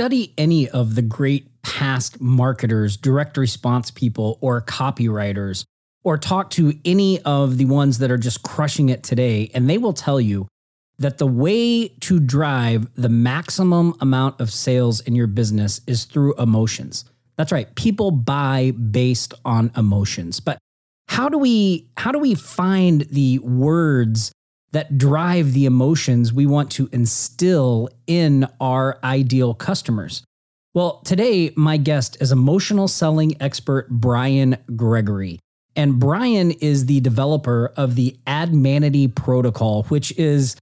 study 0.00 0.32
any 0.38 0.66
of 0.66 0.94
the 0.94 1.02
great 1.02 1.60
past 1.60 2.22
marketers, 2.22 2.96
direct 2.96 3.36
response 3.36 3.90
people, 3.90 4.38
or 4.40 4.62
copywriters, 4.62 5.66
or 6.02 6.16
talk 6.16 6.48
to 6.48 6.72
any 6.86 7.20
of 7.20 7.58
the 7.58 7.66
ones 7.66 7.98
that 7.98 8.10
are 8.10 8.16
just 8.16 8.42
crushing 8.42 8.88
it 8.88 9.02
today, 9.02 9.50
and 9.52 9.68
they 9.68 9.76
will 9.76 9.92
tell 9.92 10.18
you 10.18 10.48
that 10.98 11.18
the 11.18 11.26
way 11.26 11.86
to 11.86 12.18
drive 12.18 12.88
the 12.94 13.10
maximum 13.10 13.94
amount 14.00 14.40
of 14.40 14.50
sales 14.50 15.00
in 15.00 15.14
your 15.14 15.26
business 15.26 15.82
is 15.86 16.04
through 16.04 16.34
emotions. 16.36 17.04
That's 17.36 17.52
right. 17.52 17.74
People 17.74 18.10
buy 18.10 18.70
based 18.70 19.34
on 19.44 19.70
emotions. 19.76 20.40
But 20.40 20.56
how 21.08 21.28
do 21.28 21.36
we 21.36 21.90
how 21.98 22.10
do 22.10 22.18
we 22.18 22.34
find 22.34 23.02
the 23.10 23.38
words 23.40 24.32
that 24.72 24.98
drive 24.98 25.52
the 25.52 25.64
emotions 25.64 26.32
we 26.32 26.46
want 26.46 26.70
to 26.72 26.88
instill 26.92 27.88
in 28.06 28.46
our 28.60 28.98
ideal 29.02 29.54
customers? 29.54 30.22
Well, 30.72 31.00
today 31.04 31.52
my 31.56 31.76
guest 31.76 32.16
is 32.20 32.30
emotional 32.30 32.86
selling 32.86 33.40
expert 33.40 33.88
Brian 33.90 34.56
Gregory. 34.76 35.40
And 35.74 35.98
Brian 35.98 36.50
is 36.52 36.86
the 36.86 37.00
developer 37.00 37.72
of 37.76 37.94
the 37.94 38.16
Admanity 38.26 39.12
protocol, 39.12 39.84
which 39.84 40.12
is 40.18 40.56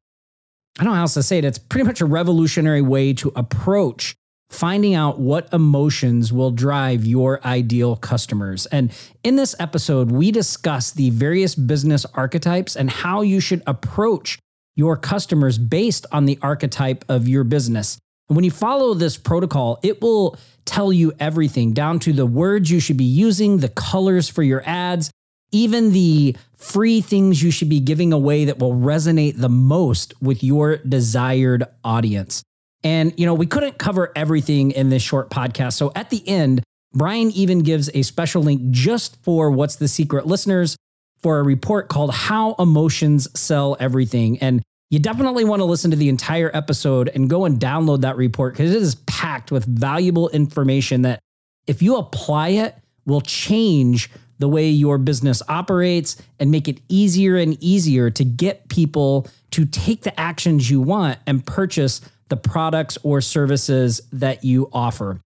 I 0.78 0.84
don't 0.84 0.92
know 0.92 0.96
how 0.96 1.02
else 1.02 1.14
to 1.14 1.22
say 1.22 1.38
it. 1.38 1.44
It's 1.44 1.58
pretty 1.58 1.84
much 1.84 2.00
a 2.00 2.06
revolutionary 2.06 2.82
way 2.82 3.12
to 3.14 3.32
approach 3.34 4.14
finding 4.50 4.94
out 4.94 5.18
what 5.18 5.52
emotions 5.52 6.32
will 6.32 6.50
drive 6.50 7.04
your 7.04 7.44
ideal 7.46 7.96
customers. 7.96 8.66
And 8.66 8.92
in 9.22 9.36
this 9.36 9.54
episode, 9.58 10.10
we 10.10 10.30
discuss 10.30 10.90
the 10.90 11.10
various 11.10 11.54
business 11.54 12.06
archetypes 12.14 12.74
and 12.74 12.90
how 12.90 13.22
you 13.22 13.40
should 13.40 13.62
approach 13.66 14.38
your 14.74 14.96
customers 14.96 15.58
based 15.58 16.06
on 16.12 16.24
the 16.24 16.38
archetype 16.40 17.04
of 17.08 17.28
your 17.28 17.44
business. 17.44 17.98
And 18.28 18.36
when 18.36 18.44
you 18.44 18.50
follow 18.50 18.94
this 18.94 19.16
protocol, 19.16 19.80
it 19.82 20.00
will 20.00 20.36
tell 20.64 20.92
you 20.92 21.12
everything 21.18 21.72
down 21.72 21.98
to 22.00 22.12
the 22.12 22.26
words 22.26 22.70
you 22.70 22.78
should 22.78 22.96
be 22.96 23.04
using, 23.04 23.58
the 23.58 23.70
colors 23.70 24.28
for 24.28 24.42
your 24.42 24.62
ads, 24.66 25.10
even 25.50 25.92
the 25.92 26.36
free 26.56 27.00
things 27.00 27.42
you 27.42 27.50
should 27.50 27.68
be 27.68 27.80
giving 27.80 28.12
away 28.12 28.44
that 28.44 28.58
will 28.58 28.74
resonate 28.74 29.38
the 29.38 29.48
most 29.48 30.14
with 30.20 30.44
your 30.44 30.76
desired 30.78 31.64
audience. 31.82 32.42
And, 32.84 33.12
you 33.16 33.26
know, 33.26 33.34
we 33.34 33.46
couldn't 33.46 33.78
cover 33.78 34.12
everything 34.14 34.70
in 34.70 34.88
this 34.88 35.02
short 35.02 35.30
podcast. 35.30 35.74
So 35.74 35.90
at 35.94 36.10
the 36.10 36.26
end, 36.28 36.62
Brian 36.92 37.30
even 37.32 37.60
gives 37.60 37.90
a 37.92 38.02
special 38.02 38.42
link 38.42 38.70
just 38.70 39.22
for 39.22 39.50
What's 39.50 39.76
the 39.76 39.88
Secret 39.88 40.26
listeners 40.26 40.76
for 41.20 41.38
a 41.38 41.42
report 41.42 41.88
called 41.88 42.14
How 42.14 42.54
Emotions 42.54 43.28
Sell 43.38 43.76
Everything. 43.80 44.38
And 44.38 44.62
you 44.90 44.98
definitely 44.98 45.44
want 45.44 45.60
to 45.60 45.64
listen 45.64 45.90
to 45.90 45.96
the 45.96 46.08
entire 46.08 46.50
episode 46.54 47.10
and 47.14 47.28
go 47.28 47.44
and 47.44 47.60
download 47.60 48.02
that 48.02 48.16
report 48.16 48.54
because 48.54 48.74
it 48.74 48.80
is 48.80 48.94
packed 48.94 49.50
with 49.50 49.64
valuable 49.64 50.28
information 50.30 51.02
that, 51.02 51.20
if 51.66 51.82
you 51.82 51.96
apply 51.96 52.48
it, 52.48 52.74
will 53.04 53.20
change 53.20 54.10
the 54.38 54.48
way 54.48 54.68
your 54.68 54.96
business 54.96 55.42
operates 55.48 56.16
and 56.38 56.50
make 56.50 56.68
it 56.68 56.80
easier 56.88 57.36
and 57.36 57.62
easier 57.62 58.08
to 58.08 58.24
get 58.24 58.68
people 58.68 59.26
to 59.50 59.66
take 59.66 60.02
the 60.02 60.18
actions 60.18 60.70
you 60.70 60.80
want 60.80 61.18
and 61.26 61.44
purchase 61.44 62.00
the 62.28 62.36
products 62.36 62.98
or 63.02 63.20
services 63.20 64.00
that 64.12 64.44
you 64.44 64.68
offer. 64.72 65.20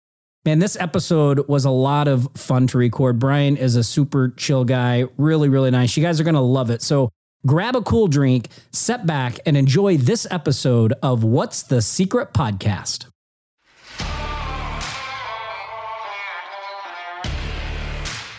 Man, 0.43 0.57
this 0.57 0.75
episode 0.79 1.47
was 1.47 1.65
a 1.65 1.69
lot 1.69 2.07
of 2.07 2.27
fun 2.35 2.65
to 2.67 2.77
record. 2.79 3.19
Brian 3.19 3.57
is 3.57 3.75
a 3.75 3.83
super 3.83 4.29
chill 4.29 4.65
guy, 4.65 5.05
really, 5.17 5.49
really 5.49 5.69
nice. 5.69 5.95
You 5.95 6.03
guys 6.03 6.19
are 6.19 6.23
going 6.23 6.33
to 6.33 6.41
love 6.41 6.71
it. 6.71 6.81
So 6.81 7.09
grab 7.45 7.75
a 7.75 7.81
cool 7.81 8.07
drink, 8.07 8.47
set 8.71 9.05
back, 9.05 9.37
and 9.45 9.55
enjoy 9.55 9.97
this 9.97 10.25
episode 10.31 10.93
of 11.03 11.23
What's 11.23 11.61
the 11.61 11.79
Secret 11.81 12.33
Podcast. 12.33 13.05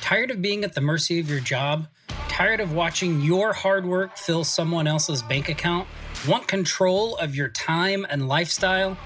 Tired 0.01 0.33
of 0.33 0.43
being 0.43 0.65
at 0.65 0.75
the 0.75 0.81
mercy 0.81 1.21
of 1.21 1.31
your 1.31 1.41
job? 1.41 1.87
Tired 2.29 2.61
of 2.61 2.73
watching 2.73 3.21
your 3.21 3.53
hard 3.53 3.87
work 3.87 4.17
fill 4.17 4.43
someone 4.43 4.87
else's 4.89 5.23
bank 5.23 5.49
account? 5.49 5.87
Want 6.29 6.47
control 6.47 7.17
of 7.17 7.35
your 7.35 7.49
time 7.49 8.07
and 8.09 8.29
lifestyle? 8.29 8.97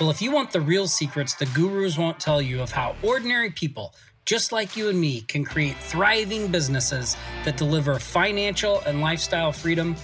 Well, 0.00 0.10
if 0.10 0.20
you 0.20 0.32
want 0.32 0.50
the 0.50 0.60
real 0.60 0.88
secrets 0.88 1.32
the 1.32 1.46
gurus 1.46 1.96
won't 1.96 2.18
tell 2.18 2.42
you 2.42 2.60
of 2.60 2.72
how 2.72 2.96
ordinary 3.04 3.50
people, 3.50 3.94
just 4.24 4.50
like 4.50 4.76
you 4.76 4.88
and 4.88 5.00
me, 5.00 5.20
can 5.20 5.44
create 5.44 5.76
thriving 5.76 6.48
businesses 6.48 7.16
that 7.44 7.56
deliver 7.56 8.00
financial 8.00 8.80
and 8.80 9.00
lifestyle 9.00 9.52
freedom, 9.52 9.94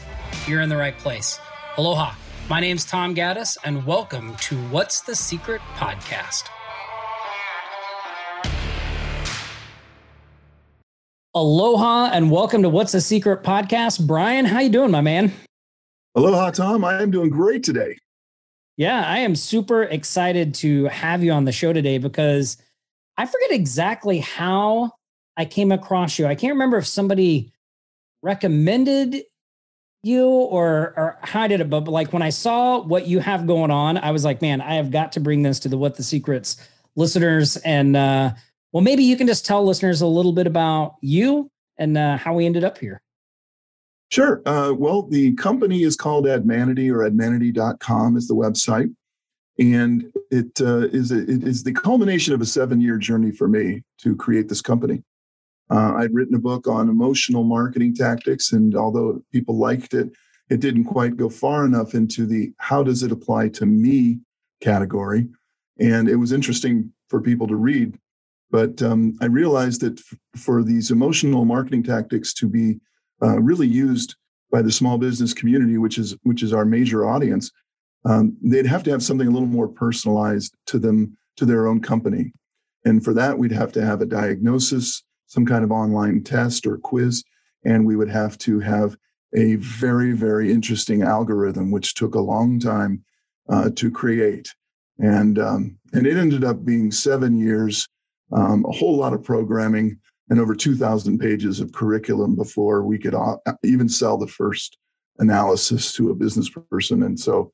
you're 0.47 0.61
in 0.61 0.69
the 0.69 0.77
right 0.77 0.97
place. 0.99 1.41
Aloha. 1.79 2.15
My 2.49 2.61
name's 2.61 2.85
Tom 2.85 3.13
Gaddis, 3.13 3.57
and 3.65 3.85
welcome 3.85 4.37
to 4.37 4.57
What's 4.69 5.01
the 5.01 5.17
Secret 5.17 5.61
podcast. 5.75 6.45
Aloha 11.35 12.11
and 12.13 12.31
welcome 12.31 12.63
to 12.63 12.69
What's 12.69 12.93
the 12.93 13.01
Secret 13.01 13.43
podcast. 13.43 14.07
Brian, 14.07 14.45
how 14.45 14.61
you 14.61 14.71
doing, 14.71 14.93
my 14.93 15.01
man? 15.01 15.33
Aloha, 16.15 16.51
Tom. 16.51 16.85
I 16.85 17.03
am 17.03 17.11
doing 17.11 17.31
great 17.31 17.63
today. 17.63 17.97
Yeah, 18.77 19.07
I 19.07 19.19
am 19.19 19.35
super 19.35 19.85
excited 19.85 20.55
to 20.57 20.85
have 20.87 21.23
you 21.23 21.33
on 21.33 21.45
the 21.45 21.53
show 21.53 21.73
today 21.73 21.99
because 21.99 22.57
I 23.17 23.27
forget 23.27 23.51
exactly 23.51 24.19
how 24.19 24.93
I 25.37 25.45
came 25.45 25.73
across 25.73 26.19
you. 26.19 26.27
I 26.27 26.35
can't 26.35 26.53
remember 26.53 26.79
if 26.79 26.87
somebody 26.87 27.53
recommended 28.23 29.23
you 30.03 30.27
or 30.27 30.95
or 30.97 31.19
how 31.23 31.43
I 31.43 31.49
did 31.49 31.61
it, 31.61 31.71
but 31.71 31.85
like 31.85 32.13
when 32.13 32.23
I 32.23 32.31
saw 32.31 32.83
what 32.83 33.07
you 33.07 33.21
have 33.21 33.47
going 33.47 33.71
on, 33.71 33.97
I 33.99 34.11
was 34.11 34.25
like, 34.25 34.43
man, 34.43 34.61
I 34.61 34.75
have 34.75 34.91
got 34.91 35.13
to 35.13 35.21
bring 35.21 35.43
this 35.43 35.61
to 35.61 35.69
the 35.69 35.79
What 35.79 35.97
the 35.97 36.03
Secrets 36.03 36.57
listeners. 36.97 37.57
And 37.59 37.97
uh, 37.97 38.33
well, 38.73 38.83
maybe 38.83 39.05
you 39.05 39.17
can 39.17 39.27
just 39.27 39.47
tell 39.47 39.65
listeners 39.65 40.01
a 40.01 40.07
little 40.07 40.33
bit 40.33 40.47
about 40.47 40.97
you 41.01 41.51
and 41.79 41.97
uh, 41.97 42.17
how 42.17 42.35
we 42.35 42.47
ended 42.47 42.65
up 42.65 42.79
here. 42.79 43.01
Sure. 44.13 44.43
Uh, 44.45 44.75
well, 44.75 45.01
the 45.01 45.33
company 45.37 45.85
is 45.85 45.97
called 45.97 46.27
Admanity 46.27 46.93
or 46.93 47.09
admanity.com 47.11 48.15
is 48.19 48.29
the 48.29 48.35
website. 48.35 48.95
And 49.59 50.13
it 50.31 50.61
uh, 50.61 50.89
is 50.89 51.11
it 51.11 51.43
is 51.43 51.63
the 51.63 51.73
culmination 51.73 52.35
of 52.35 52.43
a 52.43 52.47
seven 52.47 52.79
year 52.79 52.99
journey 52.99 53.31
for 53.31 53.49
me 53.49 53.83
to 54.03 54.15
create 54.15 54.51
this 54.51 54.61
company. 54.61 55.03
Uh, 55.71 55.95
I'd 55.95 56.13
written 56.13 56.35
a 56.35 56.39
book 56.39 56.67
on 56.67 56.91
emotional 56.91 57.43
marketing 57.43 57.95
tactics, 57.95 58.53
and 58.53 58.77
although 58.77 59.23
people 59.33 59.57
liked 59.57 59.95
it, 59.95 60.11
it 60.51 60.61
didn't 60.61 60.85
quite 60.85 61.17
go 61.17 61.31
far 61.31 61.65
enough 61.65 61.95
into 61.95 62.27
the 62.27 62.53
how 62.59 62.83
does 62.83 63.03
it 63.03 63.13
apply 63.13 63.49
to 63.51 63.65
me 63.65 64.19
category. 64.61 65.27
And 65.81 66.07
it 66.07 66.17
was 66.17 66.33
interesting 66.33 66.93
for 67.09 67.23
people 67.23 67.47
to 67.49 67.57
read. 67.57 67.99
But 68.51 68.83
um, 68.83 69.17
I 69.23 69.27
realized 69.27 69.81
that 69.81 69.99
f- 70.01 70.19
for 70.37 70.63
these 70.63 70.91
emotional 70.91 71.47
marketing 71.47 71.85
tactics 71.85 72.35
to 72.35 72.47
be 72.47 72.79
uh, 73.23 73.39
really 73.41 73.67
used 73.67 74.17
by 74.51 74.63
the 74.63 74.73
small 74.73 74.99
business 74.99 75.33
community, 75.33 75.79
which 75.79 75.99
is 75.99 76.17
which 76.23 76.43
is 76.43 76.53
our 76.53 76.65
major 76.65 77.09
audience, 77.09 77.51
um, 78.05 78.37
they'd 78.43 78.67
have 78.67 78.83
to 78.85 78.91
have 78.91 79.03
something 79.03 79.29
a 79.29 79.31
little 79.31 79.49
more 79.49 79.69
personalized 79.69 80.55
to 80.67 80.79
them 80.79 81.17
to 81.37 81.47
their 81.47 81.67
own 81.67 81.81
company, 81.81 82.33
and 82.85 83.05
for 83.05 83.15
that 83.15 83.39
we'd 83.39 83.53
have 83.53 83.73
to 83.73 83.85
have 83.85 84.01
a 84.01 84.07
diagnosis, 84.07 85.03
some 85.27 85.47
kind 85.47 85.65
of 85.65 85.73
online 85.73 86.23
test 86.23 86.67
or 86.67 86.77
quiz, 86.79 87.25
and 87.65 87.87
we 87.87 87.97
would 87.97 88.11
have 88.11 88.37
to 88.39 88.61
have 88.61 88.97
a 89.35 89.55
very 89.57 90.13
very 90.13 90.53
interesting 90.53 91.03
algorithm, 91.03 91.71
which 91.71 91.95
took 91.95 92.15
a 92.15 92.21
long 92.21 92.59
time 92.59 93.03
uh, 93.49 93.71
to 93.77 93.91
create, 93.91 94.55
and 94.99 95.39
um, 95.39 95.79
and 95.95 96.07
it 96.07 96.19
ended 96.19 96.45
up 96.45 96.65
being 96.65 96.91
seven 96.93 97.39
years, 97.39 97.89
um, 98.33 98.67
a 98.69 98.73
whole 98.73 98.97
lot 98.97 99.15
of 99.15 99.25
programming 99.25 99.99
and 100.33 100.41
over 100.41 100.55
2,000 100.55 101.19
pages 101.19 101.61
of 101.61 101.73
curriculum 101.73 102.35
before 102.35 102.85
we 102.85 102.97
could 102.97 103.15
even 103.65 103.87
sell 103.87 104.17
the 104.17 104.27
first 104.27 104.79
analysis 105.19 105.93
to 105.93 106.09
a 106.11 106.15
business 106.15 106.49
person. 106.49 107.03
And 107.03 107.21
so, 107.21 107.53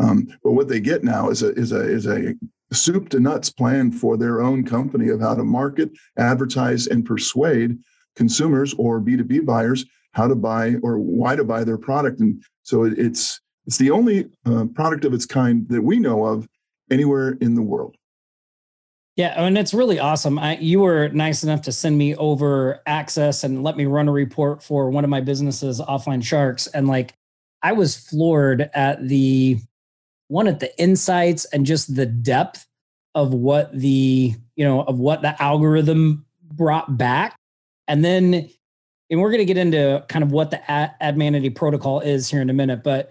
um, 0.00 0.26
but 0.42 0.50
what 0.50 0.66
they 0.66 0.80
get 0.80 1.04
now 1.04 1.30
is 1.30 1.44
a 1.44 1.52
is 1.52 1.70
a 1.70 1.80
is 1.80 2.08
a 2.08 2.34
soup 2.72 3.10
to 3.10 3.20
nuts 3.20 3.50
plan 3.50 3.92
for 3.92 4.16
their 4.16 4.42
own 4.42 4.64
company 4.64 5.08
of 5.08 5.20
how 5.20 5.36
to 5.36 5.44
market, 5.44 5.92
advertise, 6.18 6.88
and 6.88 7.06
persuade 7.06 7.78
consumers 8.16 8.74
or 8.74 9.00
B2B 9.00 9.46
buyers 9.46 9.84
how 10.10 10.26
to 10.26 10.34
buy 10.34 10.74
or 10.82 10.98
why 10.98 11.36
to 11.36 11.44
buy 11.44 11.62
their 11.62 11.78
product. 11.78 12.18
And 12.18 12.42
so 12.64 12.82
it, 12.82 12.98
it's 12.98 13.40
it's 13.66 13.78
the 13.78 13.92
only 13.92 14.28
uh, 14.44 14.64
product 14.74 15.04
of 15.04 15.14
its 15.14 15.26
kind 15.26 15.68
that 15.68 15.82
we 15.82 16.00
know 16.00 16.24
of 16.24 16.48
anywhere 16.90 17.38
in 17.40 17.54
the 17.54 17.62
world. 17.62 17.94
Yeah, 19.16 19.32
and 19.42 19.56
it's 19.56 19.72
really 19.72 19.98
awesome. 19.98 20.38
I, 20.38 20.58
you 20.58 20.80
were 20.80 21.08
nice 21.08 21.42
enough 21.42 21.62
to 21.62 21.72
send 21.72 21.96
me 21.96 22.14
over 22.16 22.82
access 22.86 23.44
and 23.44 23.64
let 23.64 23.74
me 23.74 23.86
run 23.86 24.08
a 24.08 24.12
report 24.12 24.62
for 24.62 24.90
one 24.90 25.04
of 25.04 25.10
my 25.10 25.22
businesses, 25.22 25.80
Offline 25.80 26.22
Sharks, 26.22 26.66
and 26.66 26.86
like 26.86 27.14
I 27.62 27.72
was 27.72 27.96
floored 27.96 28.70
at 28.74 29.08
the 29.08 29.58
one 30.28 30.46
at 30.48 30.60
the 30.60 30.78
insights 30.78 31.46
and 31.46 31.64
just 31.64 31.94
the 31.96 32.04
depth 32.04 32.66
of 33.14 33.32
what 33.32 33.72
the 33.72 34.34
you 34.54 34.64
know 34.64 34.82
of 34.82 34.98
what 34.98 35.22
the 35.22 35.40
algorithm 35.42 36.26
brought 36.42 36.98
back, 36.98 37.38
and 37.88 38.04
then 38.04 38.50
and 39.08 39.20
we're 39.20 39.30
going 39.30 39.38
to 39.38 39.46
get 39.46 39.56
into 39.56 40.04
kind 40.10 40.24
of 40.24 40.32
what 40.32 40.50
the 40.50 40.70
Ad- 40.70 40.94
Admanity 41.00 41.54
protocol 41.54 42.00
is 42.00 42.28
here 42.28 42.42
in 42.42 42.50
a 42.50 42.54
minute, 42.54 42.82
but 42.84 43.10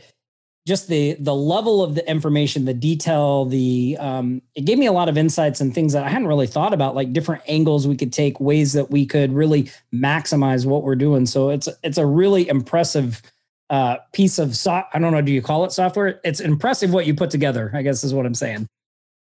just 0.66 0.88
the 0.88 1.16
the 1.20 1.36
level 1.36 1.84
of 1.84 1.94
the 1.94 2.10
information, 2.10 2.66
the 2.66 2.74
detail, 2.74 3.46
the 3.46 3.98
um, 4.00 4.42
it 4.56 4.66
gave 4.66 4.80
me 4.80 4.88
a 4.88 4.92
lot 4.92 5.08
of 5.10 5.18
insights 5.18 5.62
and 5.62 5.74
things 5.74 5.94
that 5.94 6.04
I 6.04 6.10
hadn't 6.10 6.28
really 6.28 6.48
thought 6.48 6.74
about, 6.74 6.96
like 6.96 7.14
different 7.14 7.44
angles 7.48 7.88
we 7.88 7.96
could 7.96 8.12
take, 8.12 8.40
ways 8.40 8.74
that 8.74 8.90
we 8.90 9.06
could 9.06 9.32
really 9.32 9.70
maximize 9.94 10.66
what 10.66 10.84
we're 10.84 10.96
doing. 10.96 11.28
So 11.28 11.50
it's 11.50 11.70
it's 11.84 12.00
a 12.00 12.06
really 12.06 12.48
impressive 12.50 13.22
uh, 13.70 13.98
piece 14.12 14.40
of 14.40 14.56
so 14.56 14.84
I 14.92 15.00
don't 15.00 15.12
know, 15.12 15.22
do 15.22 15.32
you 15.32 15.42
call 15.42 15.66
it 15.66 15.72
software? 15.72 16.20
It's 16.24 16.40
impressive 16.40 16.92
what 16.92 17.06
you 17.06 17.14
put 17.14 17.30
together. 17.30 17.72
I 17.74 17.84
guess 17.84 18.04
is 18.04 18.14
what 18.14 18.26
I'm 18.26 18.34
saying. 18.34 18.68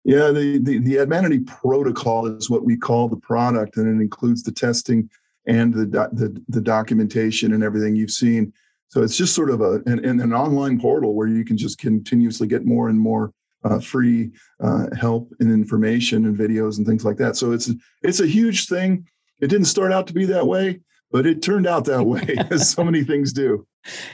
Yeah, 0.04 0.30
the 0.30 0.58
the, 0.58 0.78
the 0.78 0.94
Admanity 0.96 1.46
protocol 1.46 2.26
is 2.26 2.48
what 2.48 2.64
we 2.64 2.78
call 2.78 3.08
the 3.08 3.16
product, 3.16 3.76
and 3.76 3.86
it 3.86 4.02
includes 4.02 4.44
the 4.44 4.52
testing 4.52 5.10
and 5.46 5.74
the 5.74 5.84
the, 5.84 6.42
the 6.48 6.60
documentation 6.62 7.52
and 7.52 7.62
everything 7.62 7.96
you've 7.96 8.10
seen 8.10 8.54
so 8.88 9.02
it's 9.02 9.16
just 9.16 9.34
sort 9.34 9.50
of 9.50 9.60
a 9.60 9.82
an, 9.86 10.04
an 10.20 10.32
online 10.32 10.80
portal 10.80 11.14
where 11.14 11.28
you 11.28 11.44
can 11.44 11.56
just 11.56 11.78
continuously 11.78 12.46
get 12.46 12.64
more 12.64 12.88
and 12.88 12.98
more 12.98 13.32
uh, 13.64 13.80
free 13.80 14.30
uh, 14.60 14.86
help 14.98 15.32
and 15.40 15.52
information 15.52 16.26
and 16.26 16.36
videos 16.36 16.78
and 16.78 16.86
things 16.86 17.04
like 17.04 17.16
that. 17.18 17.36
So 17.36 17.52
it's 17.52 17.70
it's 18.02 18.20
a 18.20 18.26
huge 18.26 18.66
thing. 18.66 19.06
It 19.40 19.48
didn't 19.48 19.66
start 19.66 19.92
out 19.92 20.06
to 20.08 20.14
be 20.14 20.24
that 20.26 20.46
way, 20.46 20.80
but 21.10 21.26
it 21.26 21.42
turned 21.42 21.66
out 21.66 21.84
that 21.84 22.04
way, 22.04 22.36
as 22.50 22.70
so 22.70 22.82
many 22.82 23.04
things 23.04 23.32
do. 23.32 23.66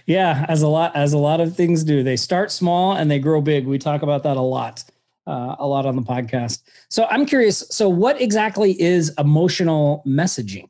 Yeah, 0.07 0.45
as 0.49 0.63
a 0.63 0.69
lot 0.69 0.95
as 0.97 1.13
a 1.13 1.19
lot 1.19 1.41
of 1.41 1.57
things 1.57 1.85
do. 1.85 2.03
They 2.03 2.17
start 2.17 2.51
small 2.51 2.93
and 2.93 3.11
they 3.11 3.19
grow 3.19 3.41
big. 3.41 3.67
We 3.67 3.79
talk 3.79 4.03
about 4.03 4.23
that 4.25 4.37
a 4.37 4.43
lot, 4.43 4.85
uh, 5.27 5.57
a 5.59 5.67
lot 5.67 5.87
on 5.87 5.97
the 5.97 6.03
podcast. 6.03 6.63
So 6.89 7.07
I'm 7.11 7.27
curious. 7.27 7.65
So 7.71 7.89
what 7.89 8.21
exactly 8.21 8.81
is 8.81 9.13
emotional 9.19 10.03
messaging? 10.07 10.69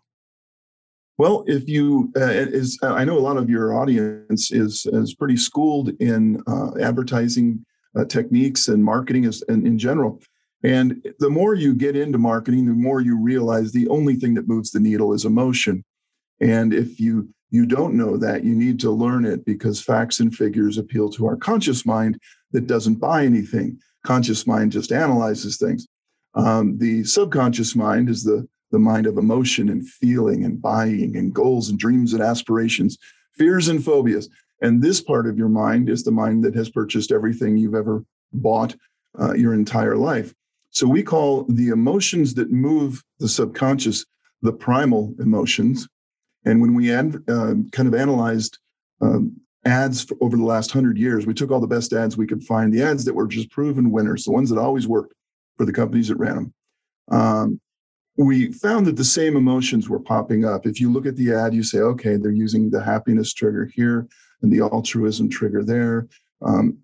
Well, 1.17 1.45
if 1.47 1.69
you 1.69 2.13
uh, 2.17 2.25
is, 2.25 2.79
uh, 2.83 2.93
I 2.93 3.05
know 3.05 3.17
a 3.17 3.21
lot 3.21 3.37
of 3.37 3.49
your 3.49 3.75
audience 3.75 4.51
is 4.51 4.87
is 4.93 5.15
pretty 5.15 5.37
schooled 5.37 5.91
in 6.01 6.43
uh, 6.47 6.73
advertising 6.81 7.65
uh, 7.97 8.05
techniques 8.05 8.67
and 8.69 8.83
marketing 8.83 9.25
is, 9.25 9.43
in, 9.49 9.67
in 9.67 9.79
general. 9.79 10.21
And 10.65 11.07
the 11.21 11.31
more 11.31 11.55
you 11.55 11.75
get 11.75 11.95
into 11.95 12.19
marketing, 12.19 12.67
the 12.67 12.73
more 12.73 13.01
you 13.01 13.21
realize 13.21 13.71
the 13.71 13.89
only 13.89 14.17
thing 14.17 14.35
that 14.35 14.49
moves 14.49 14.71
the 14.71 14.81
needle 14.81 15.13
is 15.13 15.25
emotion. 15.25 15.85
And 16.41 16.75
if 16.75 16.99
you 16.99 17.29
you 17.51 17.67
don't 17.67 17.95
know 17.95 18.17
that, 18.17 18.43
you 18.43 18.55
need 18.55 18.81
to 18.81 18.91
learn 18.91 19.25
it 19.25 19.45
because 19.45 19.81
facts 19.81 20.19
and 20.19 20.35
figures 20.35 20.79
appeal 20.79 21.09
to 21.11 21.27
our 21.27 21.37
conscious 21.37 21.87
mind 21.87 22.19
that 22.51 22.67
doesn't 22.67 22.97
buy 22.97 23.25
anything. 23.25 23.79
Conscious 24.03 24.49
mind 24.49 24.73
just 24.73 24.91
analyzes 24.91 25.59
things. 25.59 25.87
Um, 26.35 26.77
the 26.79 27.05
subconscious 27.05 27.77
mind 27.77 28.09
is 28.09 28.25
the 28.25 28.49
the 28.75 28.79
mind 28.81 29.07
of 29.07 29.19
emotion 29.19 29.69
and 29.69 29.89
feeling 29.89 30.45
and 30.45 30.61
buying 30.61 31.17
and 31.17 31.33
goals 31.33 31.69
and 31.69 31.79
dreams 31.79 32.13
and 32.13 32.21
aspirations, 32.21 32.99
fears 33.33 33.69
and 33.69 33.85
phobias. 33.85 34.29
And 34.63 34.83
this 34.83 35.01
part 35.01 35.29
of 35.29 35.39
your 35.39 35.49
mind 35.49 35.89
is 35.89 36.03
the 36.03 36.11
mind 36.11 36.43
that 36.43 36.57
has 36.57 36.69
purchased 36.69 37.13
everything 37.13 37.57
you've 37.57 37.77
ever 37.77 38.05
bought 38.33 38.75
uh, 39.21 39.35
your 39.35 39.55
entire 39.55 39.97
life. 39.97 40.35
So 40.71 40.89
we 40.89 41.05
call 41.05 41.45
the 41.45 41.69
emotions 41.69 42.35
that 42.35 42.51
move 42.51 43.01
the 43.21 43.29
subconscious 43.29 44.05
the 44.43 44.53
primal 44.53 45.15
emotions. 45.21 45.87
And 46.45 46.61
when 46.61 46.75
we 46.75 46.93
ad, 46.93 47.15
uh, 47.29 47.55
kind 47.71 47.87
of 47.87 47.95
analyzed 47.95 48.59
um, 49.01 49.37
ads 49.65 50.13
over 50.21 50.37
the 50.37 50.45
last 50.45 50.73
hundred 50.73 50.99
years, 50.99 51.27
we 51.27 51.33
took 51.33 51.53
all 51.53 51.61
the 51.61 51.67
best 51.69 51.93
ads 51.93 52.17
we 52.17 52.27
could 52.27 52.43
find, 52.43 52.73
the 52.73 52.83
ads 52.83 53.05
that 53.05 53.15
were 53.15 53.29
just 53.29 53.51
proven 53.53 53.93
winners, 53.93 54.25
the 54.25 54.33
ones 54.33 54.51
that 54.51 54.59
always 54.59 54.89
worked 54.89 55.15
for 55.57 55.65
the 55.65 55.73
companies 55.73 56.09
that 56.09 56.17
ran 56.17 56.35
them. 56.35 56.55
Um, 57.11 57.61
we 58.17 58.53
found 58.53 58.87
that 58.87 58.97
the 58.97 59.05
same 59.05 59.37
emotions 59.37 59.89
were 59.89 59.99
popping 59.99 60.45
up. 60.45 60.67
If 60.67 60.81
you 60.81 60.91
look 60.91 61.07
at 61.07 61.17
the 61.17 61.33
ad, 61.33 61.55
you 61.55 61.63
say, 61.63 61.79
okay, 61.79 62.17
they're 62.17 62.31
using 62.31 62.71
the 62.71 62.83
happiness 62.83 63.33
trigger 63.33 63.71
here 63.75 64.07
and 64.43 64.53
the 64.53 64.61
altruism 64.61 65.29
trigger 65.29 65.65
there. 65.65 66.07
Um, 66.43 66.79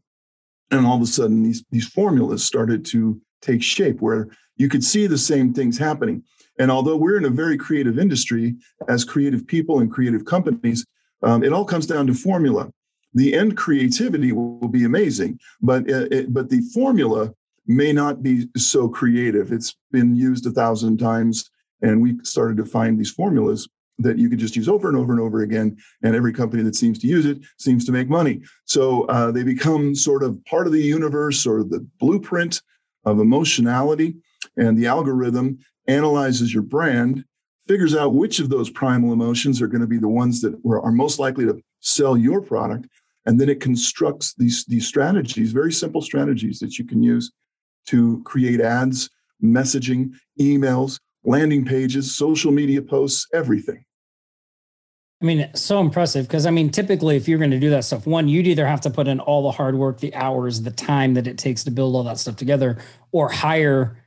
and 0.70 0.86
all 0.86 0.96
of 0.96 1.02
a 1.02 1.06
sudden, 1.06 1.42
these, 1.42 1.64
these 1.70 1.86
formulas 1.86 2.44
started 2.44 2.84
to 2.86 3.20
take 3.42 3.62
shape 3.62 4.00
where 4.00 4.28
you 4.56 4.68
could 4.68 4.84
see 4.84 5.06
the 5.06 5.18
same 5.18 5.52
things 5.52 5.78
happening. 5.78 6.22
And 6.58 6.70
although 6.70 6.96
we're 6.96 7.16
in 7.16 7.24
a 7.24 7.30
very 7.30 7.56
creative 7.56 7.98
industry 7.98 8.56
as 8.88 9.04
creative 9.04 9.46
people 9.46 9.80
and 9.80 9.90
creative 9.90 10.24
companies, 10.24 10.84
um, 11.22 11.42
it 11.42 11.52
all 11.52 11.64
comes 11.64 11.86
down 11.86 12.06
to 12.08 12.14
formula. 12.14 12.70
The 13.14 13.34
end 13.34 13.56
creativity 13.56 14.32
will, 14.32 14.68
be 14.68 14.84
amazing, 14.84 15.40
but 15.60 15.88
it, 15.88 16.32
but 16.32 16.48
the 16.48 16.60
formula 16.72 17.32
may 17.70 17.92
not 17.92 18.22
be 18.22 18.48
so 18.56 18.88
creative. 18.88 19.52
It's 19.52 19.76
been 19.92 20.16
used 20.16 20.46
a 20.46 20.50
thousand 20.50 20.98
times, 20.98 21.50
and 21.82 22.02
we 22.02 22.18
started 22.24 22.56
to 22.56 22.64
find 22.64 22.98
these 22.98 23.12
formulas 23.12 23.68
that 23.98 24.18
you 24.18 24.28
could 24.28 24.38
just 24.38 24.56
use 24.56 24.68
over 24.68 24.88
and 24.88 24.96
over 24.96 25.12
and 25.12 25.20
over 25.20 25.42
again. 25.42 25.76
And 26.02 26.16
every 26.16 26.32
company 26.32 26.62
that 26.64 26.74
seems 26.74 26.98
to 27.00 27.06
use 27.06 27.26
it 27.26 27.38
seems 27.58 27.84
to 27.84 27.92
make 27.92 28.08
money. 28.08 28.42
So 28.64 29.04
uh, 29.04 29.30
they 29.30 29.42
become 29.42 29.94
sort 29.94 30.22
of 30.22 30.42
part 30.46 30.66
of 30.66 30.72
the 30.72 30.82
universe 30.82 31.46
or 31.46 31.62
the 31.62 31.86
blueprint 31.98 32.62
of 33.04 33.20
emotionality. 33.20 34.16
And 34.56 34.76
the 34.76 34.86
algorithm 34.86 35.58
analyzes 35.86 36.52
your 36.52 36.62
brand, 36.62 37.24
figures 37.68 37.94
out 37.94 38.14
which 38.14 38.40
of 38.40 38.48
those 38.48 38.70
primal 38.70 39.12
emotions 39.12 39.60
are 39.60 39.68
going 39.68 39.82
to 39.82 39.86
be 39.86 39.98
the 39.98 40.08
ones 40.08 40.40
that 40.40 40.54
are 40.66 40.90
most 40.90 41.18
likely 41.18 41.44
to 41.44 41.62
sell 41.80 42.16
your 42.16 42.40
product. 42.40 42.88
And 43.26 43.38
then 43.38 43.50
it 43.50 43.60
constructs 43.60 44.34
these, 44.34 44.64
these 44.64 44.86
strategies, 44.86 45.52
very 45.52 45.72
simple 45.72 46.00
strategies 46.00 46.58
that 46.60 46.78
you 46.78 46.86
can 46.86 47.02
use 47.02 47.30
to 47.86 48.22
create 48.24 48.60
ads, 48.60 49.10
messaging, 49.42 50.12
emails, 50.40 50.98
landing 51.24 51.64
pages, 51.64 52.16
social 52.16 52.52
media 52.52 52.82
posts, 52.82 53.26
everything. 53.32 53.84
I 55.22 55.26
mean, 55.26 55.50
so 55.54 55.80
impressive 55.80 56.26
because 56.26 56.46
I 56.46 56.50
mean, 56.50 56.70
typically, 56.70 57.16
if 57.16 57.28
you're 57.28 57.38
going 57.38 57.50
to 57.50 57.60
do 57.60 57.70
that 57.70 57.84
stuff, 57.84 58.06
one, 58.06 58.26
you'd 58.26 58.46
either 58.46 58.66
have 58.66 58.80
to 58.82 58.90
put 58.90 59.06
in 59.06 59.20
all 59.20 59.42
the 59.42 59.50
hard 59.50 59.76
work, 59.76 60.00
the 60.00 60.14
hours, 60.14 60.62
the 60.62 60.70
time 60.70 61.14
that 61.14 61.26
it 61.26 61.36
takes 61.36 61.62
to 61.64 61.70
build 61.70 61.94
all 61.94 62.04
that 62.04 62.18
stuff 62.18 62.36
together, 62.36 62.78
or 63.12 63.30
hire 63.30 63.98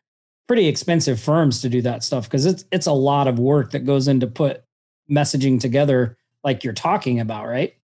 pretty 0.48 0.68
expensive 0.68 1.20
firms 1.20 1.62
to 1.62 1.70
do 1.70 1.82
that 1.84 2.04
stuff 2.04 2.26
because 2.26 2.46
it's 2.46 2.66
it's 2.72 2.88
a 2.88 2.92
lot 2.92 3.28
of 3.28 3.40
work 3.40 3.72
that 3.72 3.86
goes 3.86 4.08
into 4.08 4.28
put 4.28 4.64
messaging 5.10 5.60
together 5.60 6.18
like 6.44 6.64
you're 6.64 6.74
talking 6.74 7.20
about, 7.20 7.48
right? 7.48 7.76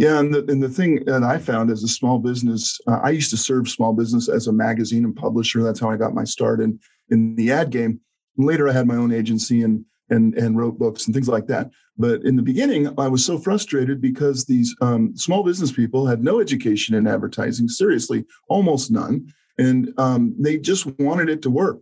Yeah, 0.00 0.18
and 0.18 0.32
the, 0.32 0.38
and 0.50 0.62
the 0.62 0.68
thing 0.70 1.04
that 1.04 1.22
I 1.22 1.36
found 1.36 1.70
as 1.70 1.82
a 1.82 1.88
small 1.88 2.18
business, 2.18 2.80
uh, 2.86 3.00
I 3.04 3.10
used 3.10 3.28
to 3.32 3.36
serve 3.36 3.68
small 3.68 3.92
business 3.92 4.30
as 4.30 4.46
a 4.46 4.52
magazine 4.52 5.04
and 5.04 5.14
publisher. 5.14 5.62
That's 5.62 5.78
how 5.78 5.90
I 5.90 5.98
got 5.98 6.14
my 6.14 6.24
start 6.24 6.62
in 6.62 6.80
in 7.10 7.34
the 7.36 7.52
ad 7.52 7.68
game. 7.68 8.00
Later, 8.38 8.66
I 8.66 8.72
had 8.72 8.86
my 8.86 8.96
own 8.96 9.12
agency 9.12 9.60
and 9.60 9.84
and 10.08 10.34
and 10.36 10.56
wrote 10.56 10.78
books 10.78 11.04
and 11.04 11.14
things 11.14 11.28
like 11.28 11.48
that. 11.48 11.70
But 11.98 12.24
in 12.24 12.36
the 12.36 12.42
beginning, 12.42 12.88
I 12.98 13.08
was 13.08 13.22
so 13.22 13.38
frustrated 13.38 14.00
because 14.00 14.46
these 14.46 14.74
um, 14.80 15.14
small 15.18 15.42
business 15.42 15.70
people 15.70 16.06
had 16.06 16.24
no 16.24 16.40
education 16.40 16.94
in 16.94 17.06
advertising, 17.06 17.68
seriously, 17.68 18.24
almost 18.48 18.90
none, 18.90 19.30
and 19.58 19.92
um, 19.98 20.34
they 20.38 20.56
just 20.56 20.86
wanted 20.98 21.28
it 21.28 21.42
to 21.42 21.50
work. 21.50 21.78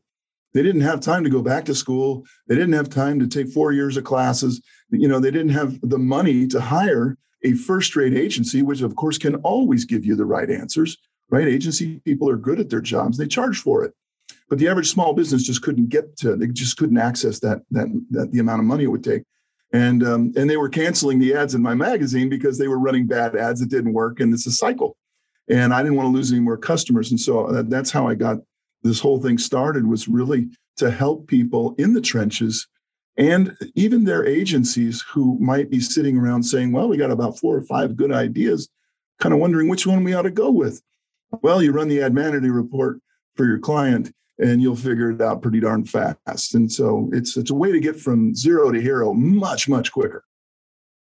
They 0.54 0.64
didn't 0.64 0.80
have 0.80 0.98
time 0.98 1.22
to 1.22 1.30
go 1.30 1.40
back 1.40 1.66
to 1.66 1.74
school. 1.74 2.26
They 2.48 2.56
didn't 2.56 2.72
have 2.72 2.90
time 2.90 3.20
to 3.20 3.28
take 3.28 3.52
four 3.52 3.70
years 3.70 3.96
of 3.96 4.02
classes. 4.02 4.60
You 4.90 5.06
know, 5.06 5.20
they 5.20 5.30
didn't 5.30 5.50
have 5.50 5.78
the 5.82 5.98
money 5.98 6.48
to 6.48 6.60
hire 6.60 7.16
a 7.44 7.52
first 7.54 7.94
rate 7.96 8.14
agency, 8.14 8.62
which 8.62 8.82
of 8.82 8.96
course 8.96 9.18
can 9.18 9.36
always 9.36 9.84
give 9.84 10.04
you 10.04 10.16
the 10.16 10.24
right 10.24 10.50
answers, 10.50 10.96
right? 11.30 11.46
Agency 11.46 12.00
people 12.00 12.28
are 12.28 12.36
good 12.36 12.60
at 12.60 12.70
their 12.70 12.80
jobs, 12.80 13.16
they 13.16 13.26
charge 13.26 13.60
for 13.60 13.84
it. 13.84 13.94
But 14.48 14.58
the 14.58 14.68
average 14.68 14.90
small 14.90 15.12
business 15.12 15.42
just 15.42 15.62
couldn't 15.62 15.88
get 15.88 16.16
to, 16.18 16.36
they 16.36 16.46
just 16.48 16.76
couldn't 16.76 16.98
access 16.98 17.38
that, 17.40 17.62
that, 17.70 17.88
that 18.10 18.32
the 18.32 18.40
amount 18.40 18.60
of 18.60 18.66
money 18.66 18.84
it 18.84 18.88
would 18.88 19.04
take. 19.04 19.22
And, 19.72 20.02
um, 20.02 20.32
and 20.36 20.48
they 20.48 20.56
were 20.56 20.70
canceling 20.70 21.18
the 21.18 21.34
ads 21.34 21.54
in 21.54 21.60
my 21.60 21.74
magazine 21.74 22.30
because 22.30 22.56
they 22.56 22.68
were 22.68 22.78
running 22.78 23.06
bad 23.06 23.36
ads 23.36 23.60
that 23.60 23.68
didn't 23.68 23.92
work. 23.92 24.20
And 24.20 24.32
it's 24.32 24.46
a 24.46 24.50
cycle. 24.50 24.96
And 25.50 25.74
I 25.74 25.82
didn't 25.82 25.96
want 25.96 26.06
to 26.06 26.12
lose 26.12 26.32
any 26.32 26.40
more 26.40 26.56
customers. 26.56 27.10
And 27.10 27.20
so 27.20 27.50
that, 27.52 27.68
that's 27.68 27.90
how 27.90 28.08
I 28.08 28.14
got 28.14 28.38
this 28.82 29.00
whole 29.00 29.20
thing 29.20 29.36
started 29.38 29.86
was 29.86 30.08
really 30.08 30.48
to 30.76 30.90
help 30.90 31.26
people 31.26 31.74
in 31.78 31.92
the 31.92 32.00
trenches 32.00 32.66
and 33.18 33.56
even 33.74 34.04
their 34.04 34.24
agencies 34.24 35.02
who 35.02 35.36
might 35.40 35.68
be 35.68 35.80
sitting 35.80 36.16
around 36.16 36.44
saying, 36.44 36.70
well, 36.70 36.88
we 36.88 36.96
got 36.96 37.10
about 37.10 37.36
four 37.38 37.56
or 37.56 37.62
five 37.62 37.96
good 37.96 38.12
ideas, 38.12 38.68
kind 39.18 39.34
of 39.34 39.40
wondering 39.40 39.68
which 39.68 39.86
one 39.86 40.04
we 40.04 40.14
ought 40.14 40.22
to 40.22 40.30
go 40.30 40.50
with. 40.50 40.80
Well, 41.42 41.60
you 41.60 41.72
run 41.72 41.88
the 41.88 41.98
Admanity 41.98 42.54
report 42.54 43.00
for 43.34 43.44
your 43.44 43.58
client 43.58 44.14
and 44.38 44.62
you'll 44.62 44.76
figure 44.76 45.10
it 45.10 45.20
out 45.20 45.42
pretty 45.42 45.58
darn 45.58 45.84
fast. 45.84 46.54
And 46.54 46.70
so 46.70 47.10
it's 47.12 47.36
it's 47.36 47.50
a 47.50 47.54
way 47.54 47.72
to 47.72 47.80
get 47.80 47.98
from 47.98 48.36
zero 48.36 48.70
to 48.70 48.80
hero 48.80 49.12
much, 49.12 49.68
much 49.68 49.90
quicker. 49.90 50.24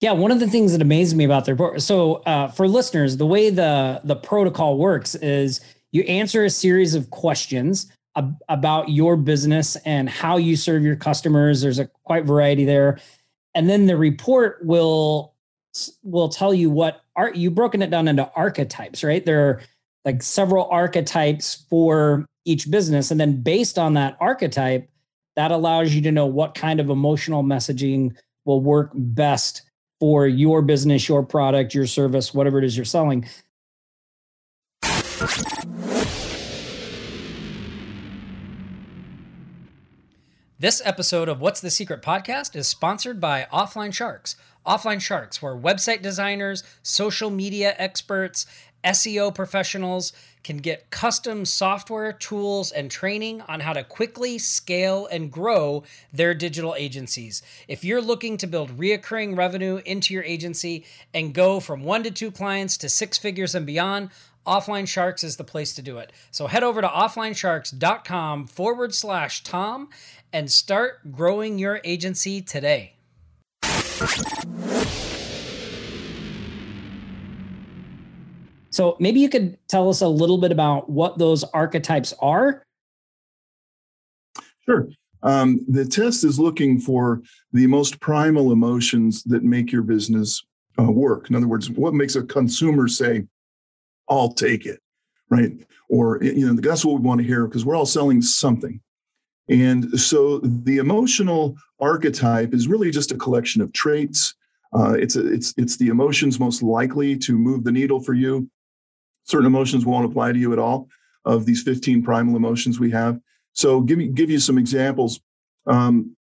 Yeah, 0.01 0.13
one 0.13 0.31
of 0.31 0.39
the 0.41 0.49
things 0.49 0.73
that 0.73 0.83
amazed 0.83 1.17
me 1.17 1.25
about 1.25 1.45
the 1.47 1.53
report. 1.53 1.83
So, 1.83 2.17
uh, 2.27 2.49
for 2.49 2.69
listeners, 2.69 3.17
the 3.17 3.27
way 3.27 3.51
the 3.51 4.01
the 4.05 4.15
protocol 4.15 4.79
works 4.79 5.17
is 5.17 5.61
you 5.91 6.03
answer 6.03 6.45
a 6.45 6.51
series 6.51 6.95
of 6.95 7.11
questions 7.11 7.91
ab- 8.17 8.39
about 8.49 8.89
your 8.89 9.17
business 9.17 9.77
and 9.85 10.09
how 10.09 10.37
you 10.37 10.57
serve 10.57 10.83
your 10.83 10.97
customers. 10.97 11.61
There's 11.61 11.79
a 11.79 11.87
quite 12.05 12.25
variety 12.25 12.65
there. 12.65 12.99
And 13.55 13.69
then 13.69 13.87
the 13.87 13.97
report 13.97 14.65
will 14.65 15.35
will 16.03 16.31
tell 16.31 16.55
you 16.55 16.71
what 16.71 17.03
art 17.17 17.37
you've 17.37 17.55
broken 17.55 17.83
it 17.83 17.91
down 17.91 18.09
into 18.09 18.31
archetypes, 18.35 19.05
right? 19.05 19.25
There 19.25 19.49
are 19.49 19.63
like 20.07 20.23
several 20.23 20.67
archetypes 20.71 21.67
for 21.69 22.27
each 22.47 22.71
business. 22.71 23.11
And 23.11 23.21
then 23.21 23.43
based 23.43 23.79
on 23.79 23.95
that 23.95 24.17
archetype, 24.21 24.89
that 25.35 25.51
allows 25.51 25.95
you 25.95 26.01
to 26.03 26.13
know 26.13 26.27
what 26.27 26.55
kind 26.55 26.81
of 26.81 26.89
emotional 26.89 27.43
messaging 27.43 28.17
will 28.45 28.61
work 28.61 28.91
best 28.95 29.63
for 30.01 30.27
your 30.27 30.63
business, 30.63 31.09
your 31.09 31.23
product, 31.23 31.75
your 31.75 31.87
service, 31.87 32.33
whatever 32.33 32.59
it 32.59 32.65
is 32.65 32.77
you're 32.77 32.85
selling. 32.85 33.27
This 40.59 40.81
episode 40.87 41.29
of 41.29 41.39
What's 41.39 41.61
the 41.61 41.71
Secret 41.71 42.01
podcast 42.01 42.57
is 42.57 42.67
sponsored 42.67 43.21
by 43.21 43.47
Offline 43.53 43.93
Sharks. 43.93 44.37
Offline 44.67 45.03
Sharks, 45.03 45.43
where 45.43 45.55
website 45.55 46.01
designers, 46.01 46.65
social 46.83 47.29
media 47.29 47.75
experts, 47.77 48.47
SEO 48.83 49.35
professionals 49.35 50.15
can 50.43 50.57
get 50.57 50.89
custom 50.89 51.45
software, 51.45 52.11
tools, 52.11 52.73
and 52.73 52.91
training 52.91 53.43
on 53.43 53.61
how 53.61 53.75
to 53.75 53.85
quickly 53.85 54.39
scale 54.39 55.07
and 55.13 55.31
grow 55.31 55.83
their 56.11 56.33
digital 56.33 56.75
agencies. 56.79 57.43
If 57.69 57.85
you're 57.85 58.01
looking 58.01 58.39
to 58.39 58.47
build 58.47 58.79
reoccurring 58.79 59.37
revenue 59.37 59.83
into 59.85 60.15
your 60.15 60.25
agency 60.25 60.87
and 61.13 61.35
go 61.35 61.61
from 61.61 61.85
one 61.85 62.03
to 62.05 62.11
two 62.11 62.31
clients 62.31 62.79
to 62.79 62.89
six 62.89 63.19
figures 63.19 63.55
and 63.55 63.67
beyond, 63.67 64.09
Offline 64.47 64.89
Sharks 64.89 65.25
is 65.25 65.37
the 65.37 65.45
place 65.45 65.75
to 65.75 65.83
do 65.83 65.99
it. 65.99 66.13
So 66.31 66.47
head 66.47 66.63
over 66.63 66.81
to 66.81 66.89
offlinesharks.com 66.89 68.47
forward 68.47 68.95
slash 68.95 69.43
Tom 69.43 69.89
and 70.33 70.51
start 70.51 71.13
growing 71.13 71.59
your 71.59 71.81
agency 71.85 72.41
today. 72.41 72.95
So 78.71 78.97
maybe 79.01 79.21
you 79.21 79.31
could 79.31 79.57
tell 79.69 79.89
us 79.89 80.03
a 80.03 80.09
little 80.09 80.37
bit 80.37 80.53
about 80.53 80.91
what 80.91 81.17
those 81.17 81.45
archetypes 81.45 82.13
are. 82.21 82.63
Sure. 84.67 84.89
Um, 85.23 85.65
the 85.67 85.87
test 85.87 86.25
is 86.25 86.39
looking 86.39 86.79
for 86.79 87.23
the 87.53 87.67
most 87.67 87.99
primal 88.01 88.53
emotions 88.53 89.23
that 89.25 89.43
make 89.43 89.73
your 89.73 89.83
business 89.83 90.45
uh, 90.79 90.85
work. 90.85 91.31
In 91.31 91.37
other 91.37 91.49
words, 91.49 91.71
what 91.71 91.95
makes 91.95 92.17
a 92.17 92.23
consumer 92.23 92.87
say, 92.87 93.25
I'll 94.09 94.33
take 94.33 94.67
it, 94.67 94.81
right? 95.31 95.53
Or, 95.89 96.23
you 96.23 96.47
know, 96.47 96.61
that's 96.61 96.85
what 96.85 97.01
we 97.01 97.07
want 97.07 97.21
to 97.21 97.27
hear 97.27 97.47
because 97.47 97.65
we're 97.65 97.77
all 97.77 97.87
selling 97.87 98.23
something. 98.23 98.81
And 99.49 99.99
so 99.99 100.39
the 100.39 100.79
emotional 100.79 101.57
archetype 101.81 102.53
is 102.53 102.67
really 102.67 102.91
just 102.91 103.13
a 103.13 103.17
collection 103.17 103.63
of 103.63 103.73
traits. 103.73 104.35
Uh, 104.73 104.95
it's, 104.95 105.15
a, 105.17 105.33
it's, 105.33 105.55
it's 105.57 105.77
the 105.77 105.89
emotions 105.89 106.41
most 106.41 106.63
likely 106.63 107.17
to 107.19 107.39
move 107.39 107.63
the 107.63 107.73
needle 107.73 108.01
for 108.01 108.15
you. 108.15 108.51
Certain 109.25 109.47
emotions 109.47 109.87
won't 109.87 110.05
apply 110.05 110.33
to 110.33 110.39
you 110.39 110.53
at 110.53 110.59
all 110.59 110.89
of 111.25 111.47
these 111.47 111.63
15 111.63 112.03
primal 112.03 112.37
emotions 112.37 112.81
we 112.81 112.91
have. 112.91 113.21
So 113.53 113.81
give 113.81 113.99
me 113.99 114.09
give 114.09 114.31
you 114.31 114.39
some 114.39 114.59
examples. 114.59 115.21
Um, 115.67 116.17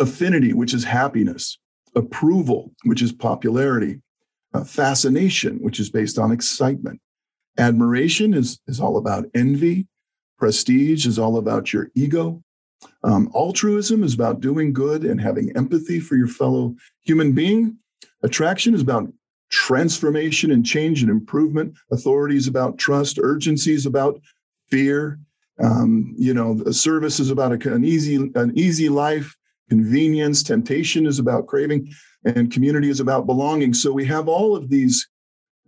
affinity, 0.00 0.52
which 0.52 0.74
is 0.74 0.82
happiness, 0.84 1.58
approval, 1.94 2.72
which 2.84 3.02
is 3.02 3.12
popularity, 3.12 4.00
uh, 4.54 4.64
fascination, 4.64 5.58
which 5.58 5.80
is 5.80 5.90
based 5.90 6.18
on 6.18 6.32
excitement, 6.32 7.00
admiration 7.58 8.34
is, 8.34 8.60
is 8.66 8.80
all 8.80 8.96
about 8.96 9.26
envy, 9.34 9.86
prestige 10.38 11.06
is 11.06 11.18
all 11.18 11.36
about 11.36 11.72
your 11.72 11.90
ego, 11.94 12.42
um, 13.02 13.30
altruism 13.34 14.02
is 14.02 14.14
about 14.14 14.40
doing 14.40 14.72
good 14.72 15.04
and 15.04 15.20
having 15.20 15.54
empathy 15.56 16.00
for 16.00 16.16
your 16.16 16.28
fellow 16.28 16.74
human 17.02 17.32
being. 17.32 17.78
Attraction 18.22 18.74
is 18.74 18.80
about 18.80 19.12
transformation 19.50 20.50
and 20.50 20.64
change 20.64 21.02
and 21.02 21.10
improvement. 21.10 21.74
Authority 21.92 22.36
is 22.36 22.46
about 22.46 22.78
trust. 22.78 23.18
Urgency 23.20 23.72
is 23.72 23.86
about 23.86 24.20
fear. 24.70 25.18
Um, 25.62 26.14
you 26.18 26.34
know, 26.34 26.62
service 26.72 27.20
is 27.20 27.30
about 27.30 27.52
a, 27.52 27.72
an 27.72 27.84
easy 27.84 28.16
an 28.34 28.52
easy 28.56 28.88
life. 28.88 29.36
Convenience, 29.70 30.42
temptation 30.42 31.06
is 31.06 31.18
about 31.18 31.46
craving, 31.46 31.90
and 32.24 32.52
community 32.52 32.90
is 32.90 33.00
about 33.00 33.26
belonging. 33.26 33.74
So 33.74 33.92
we 33.92 34.04
have 34.06 34.28
all 34.28 34.56
of 34.56 34.68
these 34.70 35.08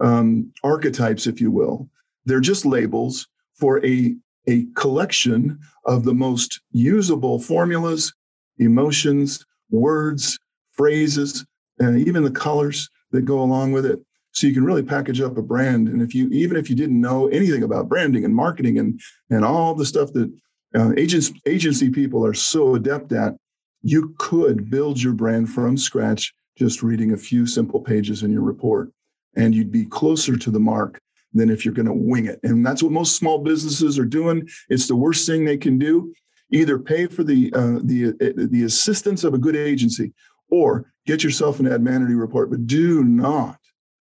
um, 0.00 0.52
archetypes, 0.62 1.26
if 1.26 1.40
you 1.40 1.50
will. 1.50 1.88
They're 2.24 2.40
just 2.40 2.66
labels 2.66 3.26
for 3.58 3.84
a 3.84 4.14
a 4.48 4.66
collection 4.74 5.58
of 5.86 6.04
the 6.04 6.14
most 6.14 6.60
usable 6.70 7.38
formulas, 7.38 8.12
emotions, 8.58 9.44
words, 9.70 10.38
phrases, 10.70 11.44
and 11.78 12.06
even 12.06 12.22
the 12.22 12.30
colors 12.30 12.88
that 13.10 13.24
go 13.24 13.40
along 13.40 13.72
with 13.72 13.84
it. 13.84 14.00
So 14.32 14.46
you 14.46 14.54
can 14.54 14.64
really 14.64 14.82
package 14.82 15.20
up 15.20 15.36
a 15.36 15.42
brand. 15.42 15.88
And 15.88 16.02
if 16.02 16.14
you, 16.14 16.28
even 16.28 16.56
if 16.56 16.68
you 16.68 16.76
didn't 16.76 17.00
know 17.00 17.26
anything 17.28 17.62
about 17.62 17.88
branding 17.88 18.24
and 18.24 18.34
marketing 18.34 18.78
and, 18.78 19.00
and 19.30 19.44
all 19.44 19.74
the 19.74 19.86
stuff 19.86 20.12
that 20.12 20.32
uh, 20.74 20.92
agents, 20.96 21.32
agency 21.46 21.90
people 21.90 22.24
are 22.24 22.34
so 22.34 22.74
adept 22.74 23.12
at, 23.12 23.34
you 23.82 24.14
could 24.18 24.70
build 24.70 25.02
your 25.02 25.14
brand 25.14 25.48
from 25.50 25.76
scratch 25.76 26.34
just 26.56 26.82
reading 26.82 27.12
a 27.12 27.16
few 27.16 27.46
simple 27.46 27.80
pages 27.80 28.22
in 28.22 28.32
your 28.32 28.42
report. 28.42 28.90
And 29.36 29.54
you'd 29.54 29.72
be 29.72 29.84
closer 29.84 30.36
to 30.36 30.50
the 30.50 30.60
mark 30.60 30.98
than 31.34 31.50
if 31.50 31.64
you're 31.64 31.74
going 31.74 31.86
to 31.86 31.92
wing 31.92 32.26
it. 32.26 32.40
And 32.42 32.64
that's 32.64 32.82
what 32.82 32.92
most 32.92 33.16
small 33.16 33.38
businesses 33.38 33.98
are 33.98 34.06
doing. 34.06 34.48
It's 34.68 34.88
the 34.88 34.96
worst 34.96 35.26
thing 35.26 35.44
they 35.44 35.58
can 35.58 35.78
do. 35.78 36.14
Either 36.50 36.78
pay 36.78 37.06
for 37.06 37.24
the 37.24 37.52
uh, 37.54 37.80
the 37.82 38.14
uh, 38.20 38.46
the 38.50 38.62
assistance 38.62 39.24
of 39.24 39.34
a 39.34 39.38
good 39.38 39.56
agency, 39.56 40.12
or 40.48 40.92
get 41.04 41.24
yourself 41.24 41.58
an 41.58 41.66
Admanity 41.66 42.18
report. 42.18 42.50
But 42.50 42.68
do 42.68 43.02
not 43.02 43.58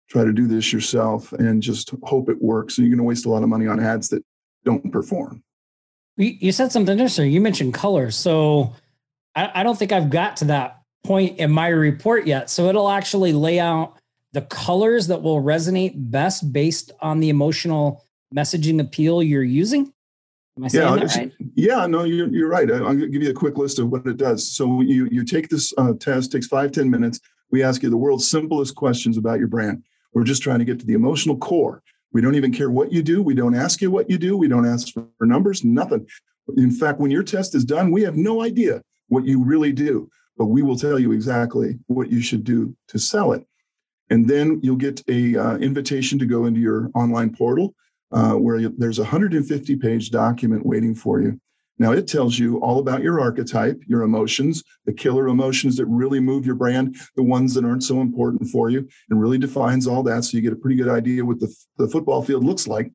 try 0.09 0.25
to 0.25 0.33
do 0.33 0.45
this 0.45 0.73
yourself 0.73 1.31
and 1.33 1.63
just 1.63 1.91
hope 2.03 2.29
it 2.29 2.41
works. 2.41 2.77
And 2.77 2.85
you're 2.85 2.95
going 2.95 3.03
to 3.03 3.07
waste 3.07 3.25
a 3.25 3.29
lot 3.29 3.43
of 3.43 3.49
money 3.49 3.65
on 3.65 3.79
ads 3.79 4.09
that 4.09 4.23
don't 4.65 4.91
perform. 4.91 5.41
You 6.17 6.51
said 6.51 6.71
something 6.71 6.91
interesting. 6.91 7.31
You 7.31 7.41
mentioned 7.41 7.73
color, 7.73 8.11
So 8.11 8.75
I, 9.35 9.49
I 9.55 9.63
don't 9.63 9.79
think 9.79 9.91
I've 9.91 10.11
got 10.11 10.37
to 10.37 10.45
that 10.45 10.82
point 11.03 11.37
in 11.39 11.51
my 11.51 11.67
report 11.67 12.25
yet. 12.27 12.49
So 12.49 12.67
it'll 12.67 12.89
actually 12.89 13.33
lay 13.33 13.59
out 13.59 13.97
the 14.31 14.41
colors 14.41 15.07
that 15.07 15.21
will 15.21 15.41
resonate 15.41 15.93
best 15.95 16.51
based 16.51 16.91
on 17.01 17.19
the 17.19 17.29
emotional 17.29 18.03
messaging 18.33 18.81
appeal 18.81 19.21
you're 19.21 19.43
using? 19.43 19.93
Am 20.57 20.65
I 20.65 20.67
saying 20.67 20.87
yeah, 20.87 21.05
that 21.05 21.15
right? 21.15 21.31
Yeah, 21.55 21.87
no, 21.87 22.03
you're, 22.03 22.27
you're 22.27 22.49
right. 22.49 22.69
I, 22.71 22.77
to 22.77 23.07
give 23.07 23.23
you 23.23 23.29
a 23.29 23.33
quick 23.33 23.57
list 23.57 23.79
of 23.79 23.89
what 23.89 24.05
it 24.05 24.17
does. 24.17 24.51
So 24.51 24.81
you, 24.81 25.07
you 25.11 25.23
take 25.23 25.49
this 25.49 25.73
uh, 25.77 25.93
test, 25.99 26.31
takes 26.31 26.47
five 26.47 26.71
ten 26.71 26.89
minutes. 26.89 27.19
We 27.51 27.63
ask 27.63 27.83
you 27.83 27.89
the 27.89 27.97
world's 27.97 28.27
simplest 28.27 28.75
questions 28.75 29.17
about 29.17 29.39
your 29.39 29.47
brand. 29.47 29.83
We're 30.13 30.23
just 30.23 30.43
trying 30.43 30.59
to 30.59 30.65
get 30.65 30.79
to 30.79 30.85
the 30.85 30.93
emotional 30.93 31.37
core. 31.37 31.81
We 32.11 32.21
don't 32.21 32.35
even 32.35 32.53
care 32.53 32.69
what 32.69 32.91
you 32.91 33.01
do. 33.01 33.23
We 33.23 33.33
don't 33.33 33.55
ask 33.55 33.81
you 33.81 33.89
what 33.89 34.09
you 34.09 34.19
do. 34.19 34.37
We 34.37 34.47
don't 34.47 34.67
ask 34.67 34.93
for 34.93 35.07
numbers, 35.21 35.63
nothing. 35.63 36.07
In 36.57 36.69
fact, 36.69 36.99
when 36.99 37.09
your 37.09 37.23
test 37.23 37.55
is 37.55 37.65
done, 37.65 37.89
we 37.91 38.03
have 38.03 38.15
no 38.15 38.43
idea 38.43 38.81
what 39.07 39.25
you 39.25 39.43
really 39.43 39.71
do, 39.71 40.09
but 40.37 40.45
we 40.45 40.61
will 40.61 40.77
tell 40.77 40.99
you 40.99 41.11
exactly 41.11 41.79
what 41.87 42.11
you 42.11 42.21
should 42.21 42.43
do 42.43 42.75
to 42.87 42.99
sell 42.99 43.33
it. 43.33 43.45
And 44.09 44.27
then 44.27 44.59
you'll 44.61 44.75
get 44.75 45.01
a 45.07 45.35
uh, 45.35 45.57
invitation 45.57 46.19
to 46.19 46.25
go 46.25 46.45
into 46.45 46.59
your 46.59 46.91
online 46.93 47.35
portal 47.35 47.73
uh, 48.11 48.33
where 48.33 48.57
you, 48.57 48.73
there's 48.77 48.99
a 48.99 49.03
150 49.03 49.75
page 49.77 50.11
document 50.11 50.65
waiting 50.65 50.93
for 50.93 51.21
you. 51.21 51.39
Now 51.79 51.91
it 51.91 52.07
tells 52.07 52.37
you 52.37 52.57
all 52.59 52.79
about 52.79 53.01
your 53.01 53.19
archetype, 53.19 53.81
your 53.87 54.03
emotions, 54.03 54.63
the 54.85 54.93
killer 54.93 55.27
emotions 55.27 55.75
that 55.77 55.87
really 55.87 56.19
move 56.19 56.45
your 56.45 56.55
brand, 56.55 56.95
the 57.15 57.23
ones 57.23 57.53
that 57.55 57.65
aren't 57.65 57.83
so 57.83 58.01
important 58.01 58.47
for 58.49 58.69
you, 58.69 58.87
and 59.09 59.19
really 59.19 59.39
defines 59.39 59.87
all 59.87 60.03
that. 60.03 60.23
So 60.23 60.37
you 60.37 60.43
get 60.43 60.53
a 60.53 60.57
pretty 60.57 60.75
good 60.75 60.89
idea 60.89 61.25
what 61.25 61.39
the, 61.39 61.53
the 61.77 61.87
football 61.87 62.21
field 62.21 62.43
looks 62.43 62.67
like. 62.67 62.91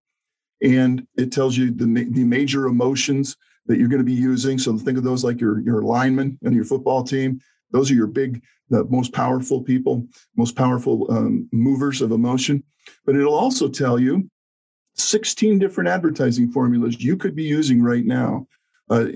And 0.63 1.07
it 1.17 1.33
tells 1.33 1.57
you 1.57 1.71
the, 1.71 1.87
the 2.11 2.25
major 2.25 2.67
emotions 2.67 3.37
that 3.69 3.79
you're 3.79 3.89
going 3.89 4.01
to 4.01 4.05
be 4.05 4.13
using. 4.13 4.59
So 4.59 4.77
think 4.77 4.99
of 4.99 5.05
those 5.05 5.23
like 5.23 5.41
your, 5.41 5.61
your 5.61 5.83
lineman 5.83 6.39
and 6.43 6.55
your 6.55 6.65
football 6.65 7.05
team. 7.05 7.41
Those 7.71 7.91
are 7.91 7.95
your 7.95 8.07
big 8.07 8.43
the 8.71 8.85
most 8.85 9.13
powerful 9.13 9.63
people, 9.63 10.07
most 10.37 10.57
powerful 10.57 11.07
um, 11.11 11.49
movers 11.53 12.03
of 12.03 12.13
emotion. 12.13 12.63
But 13.07 13.17
it'll 13.17 13.35
also 13.35 13.69
tell 13.69 13.99
you 13.99 14.29
16 14.97 15.59
different 15.59 15.89
advertising 15.89 16.51
formulas 16.51 17.03
you 17.03 17.17
could 17.17 17.35
be 17.35 17.45
using 17.45 17.83
right 17.83 18.05
now, 18.05 18.47
uh, 18.91 19.07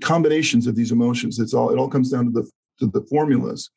combinations 0.00 0.66
of 0.66 0.76
these 0.76 0.92
emotions. 0.92 1.38
It's 1.38 1.54
all 1.54 1.70
it 1.70 1.78
all 1.78 1.88
comes 1.88 2.10
down 2.10 2.26
to 2.26 2.30
the 2.30 2.50
to 2.80 2.86
the 2.86 3.02
formulas. 3.08 3.70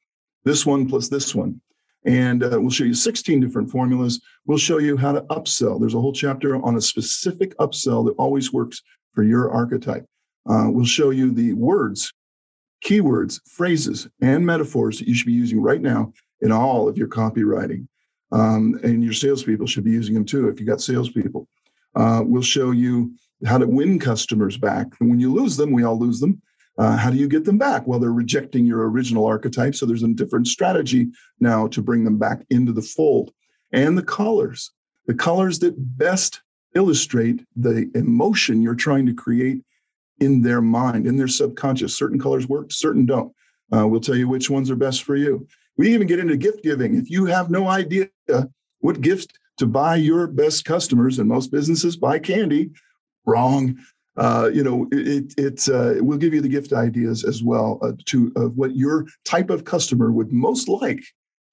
This 0.43 0.65
one 0.65 0.87
plus 0.87 1.09
this 1.09 1.33
one. 1.33 1.61
And 2.05 2.43
uh, 2.43 2.59
we'll 2.59 2.69
show 2.69 2.83
you 2.83 2.93
16 2.93 3.39
different 3.39 3.71
formulas. 3.71 4.19
We'll 4.45 4.57
show 4.57 4.77
you 4.77 4.97
how 4.97 5.13
to 5.13 5.21
upsell. 5.21 5.79
There's 5.79 5.93
a 5.93 6.01
whole 6.01 6.11
chapter 6.11 6.61
on 6.61 6.75
a 6.75 6.81
specific 6.81 7.57
upsell 7.59 8.05
that 8.05 8.15
always 8.17 8.51
works 8.51 8.81
for 9.13 9.23
your 9.23 9.51
archetype. 9.51 10.05
Uh, 10.49 10.67
we'll 10.69 10.85
show 10.85 11.09
you 11.09 11.31
the 11.31 11.53
words 11.53 12.11
keywords, 12.83 13.39
phrases, 13.47 14.07
and 14.21 14.45
metaphors 14.45 14.99
that 14.99 15.07
you 15.07 15.13
should 15.13 15.25
be 15.25 15.31
using 15.31 15.61
right 15.61 15.81
now 15.81 16.11
in 16.41 16.51
all 16.51 16.87
of 16.87 16.97
your 16.97 17.07
copywriting. 17.07 17.87
Um, 18.31 18.79
and 18.83 19.03
your 19.03 19.13
salespeople 19.13 19.67
should 19.67 19.83
be 19.83 19.91
using 19.91 20.13
them 20.13 20.25
too 20.25 20.49
if 20.49 20.59
you've 20.59 20.67
got 20.67 20.81
salespeople. 20.81 21.47
Uh, 21.95 22.23
we'll 22.25 22.41
show 22.41 22.71
you 22.71 23.13
how 23.45 23.57
to 23.57 23.67
win 23.67 23.99
customers 23.99 24.57
back. 24.57 24.87
And 24.99 25.09
when 25.09 25.19
you 25.19 25.33
lose 25.33 25.55
them, 25.55 25.71
we 25.71 25.83
all 25.83 25.99
lose 25.99 26.19
them. 26.19 26.41
Uh, 26.77 26.97
how 26.97 27.11
do 27.11 27.17
you 27.17 27.27
get 27.27 27.45
them 27.45 27.59
back? 27.59 27.85
Well, 27.85 27.99
they're 27.99 28.11
rejecting 28.11 28.65
your 28.65 28.89
original 28.89 29.25
archetype. 29.25 29.75
So 29.75 29.85
there's 29.85 30.03
a 30.03 30.07
different 30.07 30.47
strategy 30.47 31.07
now 31.39 31.67
to 31.67 31.81
bring 31.81 32.03
them 32.03 32.17
back 32.17 32.43
into 32.49 32.73
the 32.73 32.81
fold. 32.81 33.31
And 33.71 33.97
the 33.97 34.03
colors, 34.03 34.71
the 35.05 35.13
colors 35.13 35.59
that 35.59 35.75
best 35.77 36.41
illustrate 36.75 37.45
the 37.55 37.91
emotion 37.93 38.61
you're 38.61 38.73
trying 38.73 39.05
to 39.05 39.13
create 39.13 39.63
in 40.19 40.41
their 40.41 40.61
mind, 40.61 41.07
in 41.07 41.17
their 41.17 41.27
subconscious. 41.27 41.97
Certain 41.97 42.19
colors 42.19 42.47
work, 42.47 42.71
certain 42.71 43.05
don't. 43.05 43.33
Uh, 43.73 43.87
we'll 43.87 43.99
tell 43.99 44.15
you 44.15 44.27
which 44.27 44.49
ones 44.49 44.69
are 44.69 44.75
best 44.75 45.03
for 45.03 45.15
you. 45.15 45.47
We 45.77 45.93
even 45.93 46.07
get 46.07 46.19
into 46.19 46.37
gift 46.37 46.63
giving. 46.63 46.95
If 46.95 47.09
you 47.09 47.25
have 47.25 47.49
no 47.49 47.67
idea 47.67 48.09
what 48.79 49.01
gift 49.01 49.33
to 49.57 49.65
buy 49.65 49.95
your 49.95 50.27
best 50.27 50.65
customers, 50.65 51.19
and 51.19 51.27
most 51.27 51.51
businesses 51.51 51.97
buy 51.97 52.19
candy, 52.19 52.71
wrong. 53.25 53.77
uh, 54.17 54.49
you 54.53 54.63
know, 54.63 54.87
it, 54.91 55.33
it 55.37 55.67
uh, 55.69 56.03
will 56.03 56.17
give 56.17 56.33
you 56.33 56.41
the 56.41 56.49
gift 56.49 56.73
ideas 56.73 57.23
as 57.23 57.41
well 57.41 57.79
uh, 57.81 57.93
to 58.05 58.31
of 58.35 58.55
what 58.55 58.75
your 58.75 59.05
type 59.25 59.49
of 59.49 59.65
customer 59.65 60.11
would 60.11 60.31
most 60.31 60.67
like 60.67 61.03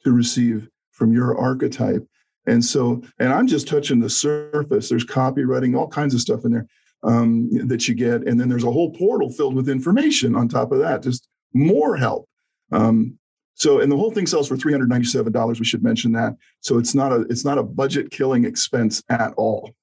to 0.04 0.12
receive 0.12 0.68
from 0.92 1.12
your 1.12 1.38
archetype. 1.38 2.06
And 2.46 2.64
so, 2.64 3.02
and 3.18 3.32
I'm 3.32 3.46
just 3.46 3.68
touching 3.68 4.00
the 4.00 4.10
surface. 4.10 4.88
There's 4.88 5.04
copywriting, 5.04 5.76
all 5.76 5.88
kinds 5.88 6.14
of 6.14 6.20
stuff 6.20 6.44
in 6.44 6.52
there 6.52 6.66
um, 7.02 7.48
that 7.68 7.88
you 7.88 7.94
get, 7.94 8.26
and 8.26 8.38
then 8.38 8.48
there's 8.48 8.64
a 8.64 8.70
whole 8.70 8.92
portal 8.92 9.30
filled 9.30 9.54
with 9.54 9.68
information 9.68 10.36
on 10.36 10.48
top 10.48 10.72
of 10.72 10.78
that, 10.80 11.02
just 11.02 11.28
more 11.54 11.96
help. 11.96 12.28
Um, 12.72 13.18
so, 13.54 13.80
and 13.80 13.90
the 13.90 13.96
whole 13.96 14.10
thing 14.10 14.26
sells 14.26 14.48
for 14.48 14.56
three 14.56 14.72
hundred 14.72 14.88
ninety-seven 14.88 15.32
dollars. 15.32 15.58
We 15.58 15.66
should 15.66 15.82
mention 15.82 16.12
that. 16.12 16.36
So 16.60 16.78
it's 16.78 16.94
not 16.94 17.12
a 17.12 17.22
it's 17.22 17.44
not 17.44 17.58
a 17.58 17.62
budget 17.62 18.10
killing 18.10 18.44
expense 18.44 19.02
at 19.08 19.32
all. 19.36 19.74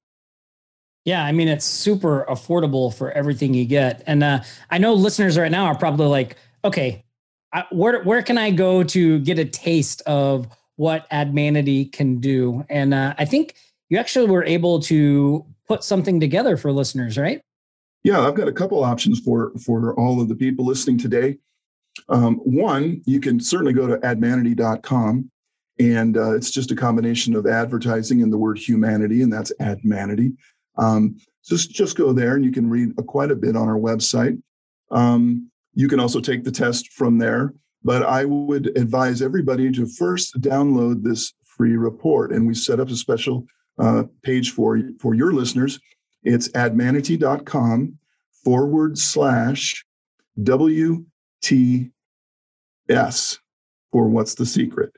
Yeah, 1.05 1.23
I 1.23 1.31
mean 1.31 1.47
it's 1.47 1.65
super 1.65 2.25
affordable 2.29 2.93
for 2.93 3.11
everything 3.11 3.53
you 3.53 3.65
get, 3.65 4.03
and 4.07 4.23
uh, 4.23 4.41
I 4.69 4.77
know 4.77 4.93
listeners 4.93 5.37
right 5.37 5.51
now 5.51 5.65
are 5.65 5.77
probably 5.77 6.07
like, 6.07 6.37
okay, 6.65 7.05
I, 7.53 7.65
where 7.71 8.03
where 8.03 8.21
can 8.21 8.37
I 8.37 8.51
go 8.51 8.83
to 8.83 9.19
get 9.19 9.39
a 9.39 9.45
taste 9.45 10.01
of 10.05 10.47
what 10.75 11.09
Admanity 11.09 11.91
can 11.91 12.19
do? 12.19 12.65
And 12.69 12.93
uh, 12.93 13.15
I 13.17 13.25
think 13.25 13.55
you 13.89 13.97
actually 13.97 14.27
were 14.27 14.43
able 14.43 14.79
to 14.81 15.45
put 15.67 15.83
something 15.83 16.19
together 16.19 16.57
for 16.57 16.71
listeners, 16.71 17.17
right? 17.17 17.41
Yeah, 18.03 18.21
I've 18.21 18.35
got 18.35 18.47
a 18.47 18.53
couple 18.53 18.83
options 18.83 19.19
for 19.19 19.51
for 19.65 19.93
all 19.99 20.21
of 20.21 20.29
the 20.29 20.35
people 20.35 20.65
listening 20.65 20.97
today. 20.97 21.37
Um, 22.09 22.35
one, 22.37 23.01
you 23.05 23.19
can 23.19 23.39
certainly 23.39 23.73
go 23.73 23.87
to 23.87 23.97
admanity.com, 23.97 25.29
and 25.79 26.17
uh, 26.17 26.35
it's 26.35 26.51
just 26.51 26.71
a 26.71 26.75
combination 26.75 27.35
of 27.35 27.45
advertising 27.45 28.21
and 28.21 28.31
the 28.31 28.37
word 28.37 28.59
humanity, 28.59 29.21
and 29.21 29.33
that's 29.33 29.51
Admanity. 29.59 30.35
Um, 30.77 31.17
just 31.43 31.71
just 31.71 31.97
go 31.97 32.13
there, 32.13 32.35
and 32.35 32.45
you 32.45 32.51
can 32.51 32.69
read 32.69 32.95
quite 33.07 33.31
a 33.31 33.35
bit 33.35 33.55
on 33.55 33.67
our 33.67 33.79
website. 33.79 34.41
Um, 34.91 35.49
you 35.73 35.87
can 35.87 35.99
also 35.99 36.19
take 36.19 36.43
the 36.43 36.51
test 36.51 36.93
from 36.93 37.17
there, 37.17 37.53
but 37.83 38.03
I 38.03 38.25
would 38.25 38.77
advise 38.77 39.21
everybody 39.21 39.71
to 39.73 39.85
first 39.85 40.39
download 40.39 41.03
this 41.03 41.33
free 41.43 41.77
report, 41.77 42.31
and 42.31 42.47
we 42.47 42.53
set 42.53 42.79
up 42.79 42.89
a 42.89 42.95
special 42.95 43.45
uh, 43.79 44.03
page 44.23 44.51
for 44.51 44.81
for 44.99 45.13
your 45.13 45.33
listeners. 45.33 45.79
It's 46.23 46.49
admanity.com 46.49 47.97
forward 48.43 48.97
slash 48.97 49.85
WTS 50.39 51.01
for 53.91 54.09
what's 54.09 54.35
the 54.35 54.45
secret. 54.45 54.91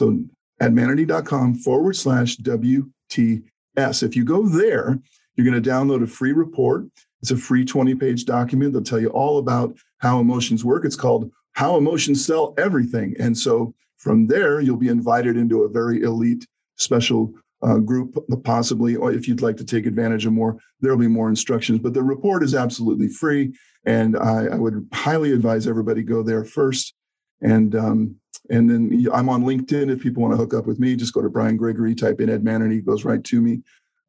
So 0.00 0.24
admanity.com 0.60 1.54
forward 1.56 1.96
slash 1.96 2.36
WTS. 2.38 3.42
If 3.76 4.16
you 4.16 4.24
go 4.24 4.48
there, 4.48 4.98
you're 5.34 5.48
going 5.48 5.62
to 5.62 5.70
download 5.70 6.02
a 6.02 6.06
free 6.06 6.32
report. 6.32 6.86
It's 7.22 7.30
a 7.30 7.36
free 7.36 7.64
20 7.64 7.94
page 7.94 8.24
document 8.24 8.72
that'll 8.72 8.84
tell 8.84 9.00
you 9.00 9.08
all 9.08 9.38
about 9.38 9.76
how 9.98 10.20
emotions 10.20 10.64
work. 10.64 10.84
It's 10.84 10.96
called 10.96 11.30
How 11.52 11.76
Emotions 11.76 12.24
Sell 12.24 12.54
Everything. 12.58 13.14
And 13.18 13.36
so 13.36 13.74
from 13.98 14.26
there, 14.26 14.60
you'll 14.60 14.76
be 14.76 14.88
invited 14.88 15.36
into 15.36 15.62
a 15.62 15.68
very 15.68 16.02
elite 16.02 16.46
special 16.76 17.32
uh, 17.62 17.78
group, 17.78 18.16
possibly, 18.44 18.96
or 18.96 19.12
if 19.12 19.26
you'd 19.26 19.42
like 19.42 19.56
to 19.56 19.64
take 19.64 19.86
advantage 19.86 20.26
of 20.26 20.32
more, 20.32 20.58
there'll 20.80 20.98
be 20.98 21.08
more 21.08 21.28
instructions. 21.28 21.78
But 21.78 21.94
the 21.94 22.02
report 22.02 22.42
is 22.42 22.54
absolutely 22.54 23.08
free, 23.08 23.54
and 23.84 24.16
I, 24.16 24.46
I 24.46 24.56
would 24.56 24.86
highly 24.92 25.32
advise 25.32 25.66
everybody 25.66 26.02
go 26.02 26.22
there 26.22 26.44
first. 26.44 26.94
And 27.40 27.74
um, 27.74 28.16
and 28.50 28.70
then 28.70 29.06
I'm 29.12 29.28
on 29.28 29.44
LinkedIn. 29.44 29.90
If 29.90 30.00
people 30.00 30.22
want 30.22 30.32
to 30.32 30.38
hook 30.38 30.54
up 30.54 30.66
with 30.66 30.78
me, 30.78 30.96
just 30.96 31.14
go 31.14 31.22
to 31.22 31.28
Brian 31.28 31.56
Gregory, 31.56 31.94
type 31.94 32.20
in 32.20 32.28
Admanity, 32.28 32.84
goes 32.84 33.04
right 33.04 33.22
to 33.24 33.40
me. 33.40 33.62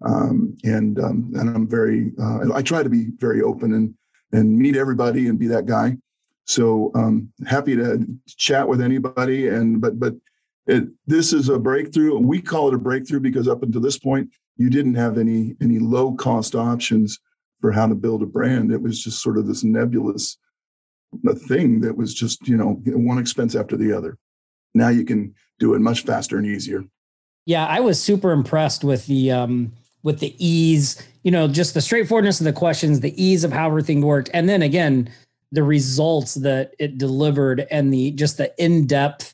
Um, 0.05 0.55
and 0.63 0.99
um, 0.99 1.31
and 1.35 1.49
I'm 1.49 1.67
very 1.67 2.11
uh, 2.21 2.53
I 2.53 2.61
try 2.61 2.83
to 2.83 2.89
be 2.89 3.07
very 3.17 3.41
open 3.41 3.73
and 3.73 3.93
and 4.31 4.57
meet 4.57 4.75
everybody 4.75 5.27
and 5.27 5.39
be 5.39 5.47
that 5.47 5.65
guy. 5.65 5.97
So 6.45 6.91
um, 6.95 7.31
happy 7.45 7.75
to 7.75 8.05
chat 8.27 8.67
with 8.67 8.81
anybody. 8.81 9.47
And 9.47 9.81
but 9.81 9.99
but 9.99 10.13
it, 10.67 10.89
this 11.05 11.33
is 11.33 11.49
a 11.49 11.57
breakthrough. 11.57 12.17
We 12.19 12.41
call 12.41 12.67
it 12.67 12.73
a 12.73 12.77
breakthrough 12.77 13.21
because 13.21 13.47
up 13.47 13.63
until 13.63 13.81
this 13.81 13.97
point, 13.97 14.29
you 14.57 14.69
didn't 14.69 14.95
have 14.95 15.17
any 15.17 15.55
any 15.61 15.79
low 15.79 16.13
cost 16.13 16.55
options 16.55 17.19
for 17.61 17.71
how 17.71 17.87
to 17.87 17.95
build 17.95 18.21
a 18.21 18.25
brand. 18.25 18.71
It 18.71 18.81
was 18.81 19.01
just 19.01 19.21
sort 19.21 19.37
of 19.37 19.47
this 19.47 19.63
nebulous 19.63 20.37
thing 21.47 21.81
that 21.81 21.95
was 21.95 22.13
just 22.13 22.47
you 22.47 22.57
know 22.57 22.81
one 22.85 23.17
expense 23.17 23.55
after 23.55 23.77
the 23.77 23.93
other. 23.93 24.17
Now 24.73 24.89
you 24.89 25.05
can 25.05 25.33
do 25.59 25.73
it 25.73 25.79
much 25.79 26.03
faster 26.03 26.37
and 26.37 26.45
easier. 26.45 26.83
Yeah, 27.45 27.65
I 27.65 27.79
was 27.79 28.01
super 28.01 28.31
impressed 28.31 28.83
with 28.83 29.05
the 29.07 29.31
um, 29.31 29.73
with 30.03 30.19
the 30.19 30.35
ease. 30.37 31.01
You 31.23 31.31
know, 31.31 31.47
just 31.47 31.73
the 31.73 31.81
straightforwardness 31.81 32.39
of 32.39 32.45
the 32.45 32.53
questions, 32.53 32.99
the 32.99 33.21
ease 33.21 33.43
of 33.43 33.53
how 33.53 33.67
everything 33.67 34.01
worked, 34.01 34.29
and 34.33 34.49
then 34.49 34.61
again 34.61 35.09
the 35.53 35.63
results 35.63 36.33
that 36.33 36.73
it 36.77 36.97
delivered, 36.97 37.65
and 37.71 37.93
the 37.93 38.11
just 38.11 38.37
the 38.37 38.53
in 38.61 38.85
depth 38.85 39.33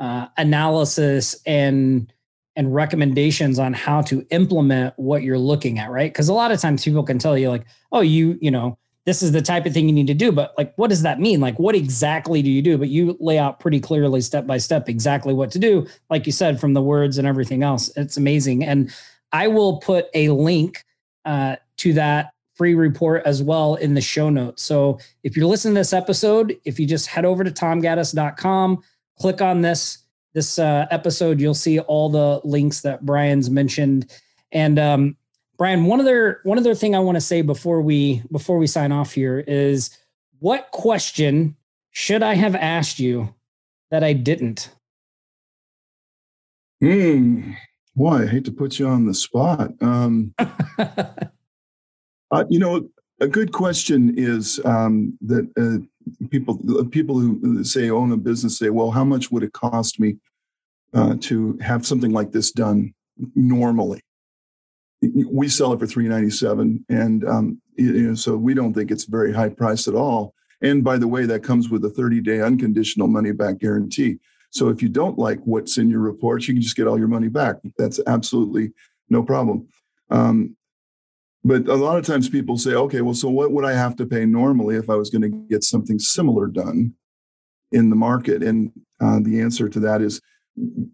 uh, 0.00 0.26
analysis 0.38 1.36
and 1.46 2.12
and 2.56 2.74
recommendations 2.74 3.58
on 3.58 3.72
how 3.72 4.02
to 4.02 4.26
implement 4.30 4.92
what 4.96 5.22
you're 5.22 5.38
looking 5.38 5.78
at 5.78 5.90
right? 5.90 6.10
Because 6.10 6.28
a 6.28 6.34
lot 6.34 6.50
of 6.50 6.58
times 6.58 6.84
people 6.84 7.04
can 7.04 7.18
tell 7.18 7.36
you 7.36 7.50
like 7.50 7.66
oh 7.92 8.00
you 8.00 8.38
you 8.40 8.50
know 8.50 8.78
this 9.06 9.22
is 9.22 9.32
the 9.32 9.42
type 9.42 9.66
of 9.66 9.72
thing 9.72 9.88
you 9.88 9.94
need 9.94 10.06
to 10.06 10.14
do 10.14 10.32
but 10.32 10.54
like 10.56 10.72
what 10.76 10.88
does 10.88 11.02
that 11.02 11.20
mean? 11.20 11.38
Like 11.38 11.58
what 11.58 11.74
exactly 11.74 12.40
do 12.40 12.50
you 12.50 12.62
do? 12.62 12.78
But 12.78 12.88
you 12.88 13.16
lay 13.20 13.38
out 13.38 13.60
pretty 13.60 13.78
clearly 13.78 14.22
step 14.22 14.46
by 14.46 14.56
step 14.56 14.88
exactly 14.88 15.34
what 15.34 15.50
to 15.52 15.58
do 15.58 15.86
like 16.08 16.24
you 16.24 16.32
said 16.32 16.58
from 16.58 16.72
the 16.72 16.82
words 16.82 17.18
and 17.18 17.28
everything 17.28 17.62
else. 17.62 17.92
It's 17.94 18.16
amazing. 18.16 18.64
And 18.64 18.92
i 19.32 19.46
will 19.46 19.78
put 19.80 20.06
a 20.14 20.30
link 20.30 20.82
uh, 21.24 21.56
to 21.76 21.92
that 21.92 22.32
free 22.54 22.74
report 22.74 23.22
as 23.26 23.42
well 23.42 23.74
in 23.76 23.94
the 23.94 24.00
show 24.00 24.28
notes. 24.28 24.62
So 24.62 24.98
if 25.22 25.36
you're 25.36 25.46
listening 25.46 25.74
to 25.74 25.80
this 25.80 25.92
episode 25.92 26.58
if 26.64 26.80
you 26.80 26.86
just 26.86 27.06
head 27.06 27.26
over 27.26 27.44
to 27.44 27.50
tomgaddis.com 27.50 28.82
click 29.20 29.40
on 29.40 29.60
this 29.60 29.98
this 30.32 30.58
uh, 30.58 30.86
episode, 30.90 31.40
you'll 31.40 31.54
see 31.54 31.80
all 31.80 32.08
the 32.08 32.40
links 32.44 32.82
that 32.82 33.04
Brian's 33.04 33.50
mentioned. 33.50 34.10
And 34.52 34.78
um, 34.78 35.16
Brian, 35.58 35.84
one 35.84 36.00
other 36.00 36.40
one 36.44 36.58
other 36.58 36.74
thing 36.74 36.94
I 36.94 37.00
want 37.00 37.16
to 37.16 37.20
say 37.20 37.42
before 37.42 37.82
we 37.82 38.22
before 38.32 38.58
we 38.58 38.66
sign 38.66 38.92
off 38.92 39.12
here 39.12 39.40
is, 39.46 39.96
what 40.38 40.70
question 40.70 41.56
should 41.90 42.22
I 42.22 42.34
have 42.34 42.54
asked 42.54 42.98
you 42.98 43.34
that 43.90 44.02
I 44.04 44.12
didn't? 44.12 44.70
Hmm. 46.80 47.52
Boy, 47.96 48.22
I 48.22 48.26
hate 48.26 48.44
to 48.46 48.52
put 48.52 48.78
you 48.78 48.86
on 48.86 49.04
the 49.04 49.12
spot. 49.12 49.72
Um, 49.80 50.32
uh, 50.78 52.44
you 52.48 52.58
know, 52.58 52.88
a 53.20 53.28
good 53.28 53.52
question 53.52 54.14
is 54.16 54.60
um, 54.64 55.18
that 55.22 55.50
uh, 55.58 55.84
people 56.30 56.58
people 56.90 57.18
who 57.18 57.64
say 57.64 57.90
own 57.90 58.12
a 58.12 58.16
business 58.16 58.58
say, 58.58 58.70
well, 58.70 58.90
how 58.90 59.04
much 59.04 59.30
would 59.30 59.42
it 59.42 59.52
cost 59.52 60.00
me 60.00 60.16
uh, 60.94 61.16
to 61.20 61.58
have 61.60 61.86
something 61.86 62.12
like 62.12 62.32
this 62.32 62.52
done 62.52 62.94
normally? 63.34 64.00
We 65.02 65.48
sell 65.48 65.72
it 65.72 65.78
for 65.78 65.86
three 65.86 66.08
ninety 66.08 66.30
seven, 66.30 66.84
and 66.88 67.26
um, 67.26 67.60
you 67.76 68.08
know, 68.08 68.14
so 68.14 68.36
we 68.36 68.54
don't 68.54 68.74
think 68.74 68.90
it's 68.90 69.04
very 69.04 69.32
high 69.32 69.48
price 69.48 69.88
at 69.88 69.94
all. 69.94 70.34
And 70.62 70.84
by 70.84 70.98
the 70.98 71.08
way, 71.08 71.24
that 71.24 71.42
comes 71.42 71.70
with 71.70 71.84
a 71.84 71.90
thirty 71.90 72.20
day 72.20 72.42
unconditional 72.42 73.08
money 73.08 73.32
back 73.32 73.58
guarantee. 73.58 74.18
So 74.50 74.68
if 74.68 74.82
you 74.82 74.88
don't 74.88 75.18
like 75.18 75.40
what's 75.44 75.78
in 75.78 75.88
your 75.88 76.00
reports, 76.00 76.48
you 76.48 76.54
can 76.54 76.62
just 76.62 76.76
get 76.76 76.86
all 76.86 76.98
your 76.98 77.08
money 77.08 77.28
back. 77.28 77.56
That's 77.78 78.00
absolutely 78.06 78.72
no 79.08 79.22
problem. 79.22 79.68
Um, 80.10 80.56
but 81.44 81.68
a 81.68 81.74
lot 81.74 81.98
of 81.98 82.04
times 82.04 82.28
people 82.28 82.58
say, 82.58 82.74
okay, 82.74 83.00
well, 83.00 83.14
so 83.14 83.28
what 83.28 83.52
would 83.52 83.64
I 83.64 83.72
have 83.72 83.96
to 83.96 84.06
pay 84.06 84.26
normally 84.26 84.76
if 84.76 84.90
I 84.90 84.94
was 84.94 85.10
going 85.10 85.22
to 85.22 85.46
get 85.48 85.64
something 85.64 85.98
similar 85.98 86.46
done 86.46 86.94
in 87.72 87.90
the 87.90 87.96
market? 87.96 88.42
And 88.42 88.72
uh, 89.00 89.20
the 89.22 89.40
answer 89.40 89.68
to 89.68 89.80
that 89.80 90.02
is 90.02 90.20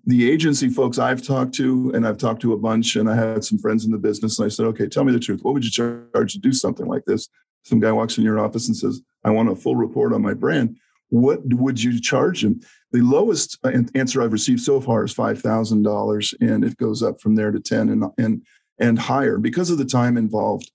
the 0.04 0.30
agency 0.30 0.68
folks 0.68 0.98
I've 0.98 1.22
talked 1.22 1.54
to, 1.54 1.90
and 1.94 2.06
I've 2.06 2.18
talked 2.18 2.42
to 2.42 2.52
a 2.52 2.58
bunch, 2.58 2.96
and 2.96 3.10
I 3.10 3.16
had 3.16 3.44
some 3.44 3.58
friends 3.58 3.84
in 3.84 3.90
the 3.90 3.98
business, 3.98 4.38
and 4.38 4.46
I 4.46 4.48
said, 4.48 4.66
okay, 4.66 4.86
tell 4.86 5.04
me 5.04 5.12
the 5.12 5.18
truth. 5.18 5.40
What 5.42 5.54
would 5.54 5.64
you 5.64 5.70
charge 5.70 6.32
to 6.34 6.38
do 6.38 6.52
something 6.52 6.86
like 6.86 7.04
this? 7.06 7.28
Some 7.64 7.80
guy 7.80 7.90
walks 7.90 8.16
in 8.16 8.24
your 8.24 8.38
office 8.38 8.68
and 8.68 8.76
says, 8.76 9.00
I 9.24 9.30
want 9.30 9.50
a 9.50 9.56
full 9.56 9.74
report 9.74 10.12
on 10.12 10.22
my 10.22 10.34
brand. 10.34 10.76
What 11.08 11.40
would 11.54 11.82
you 11.82 12.00
charge 12.00 12.44
him? 12.44 12.60
The 12.92 13.00
lowest 13.00 13.58
answer 13.94 14.22
I've 14.22 14.32
received 14.32 14.60
so 14.60 14.80
far 14.80 15.04
is 15.04 15.12
five 15.12 15.40
thousand 15.40 15.82
dollars, 15.82 16.34
and 16.40 16.64
it 16.64 16.76
goes 16.76 17.02
up 17.02 17.20
from 17.20 17.34
there 17.34 17.50
to 17.50 17.60
ten. 17.60 17.88
And 17.88 18.04
and 18.18 18.42
and 18.78 18.98
higher 18.98 19.38
because 19.38 19.70
of 19.70 19.78
the 19.78 19.84
time 19.84 20.16
involved. 20.16 20.70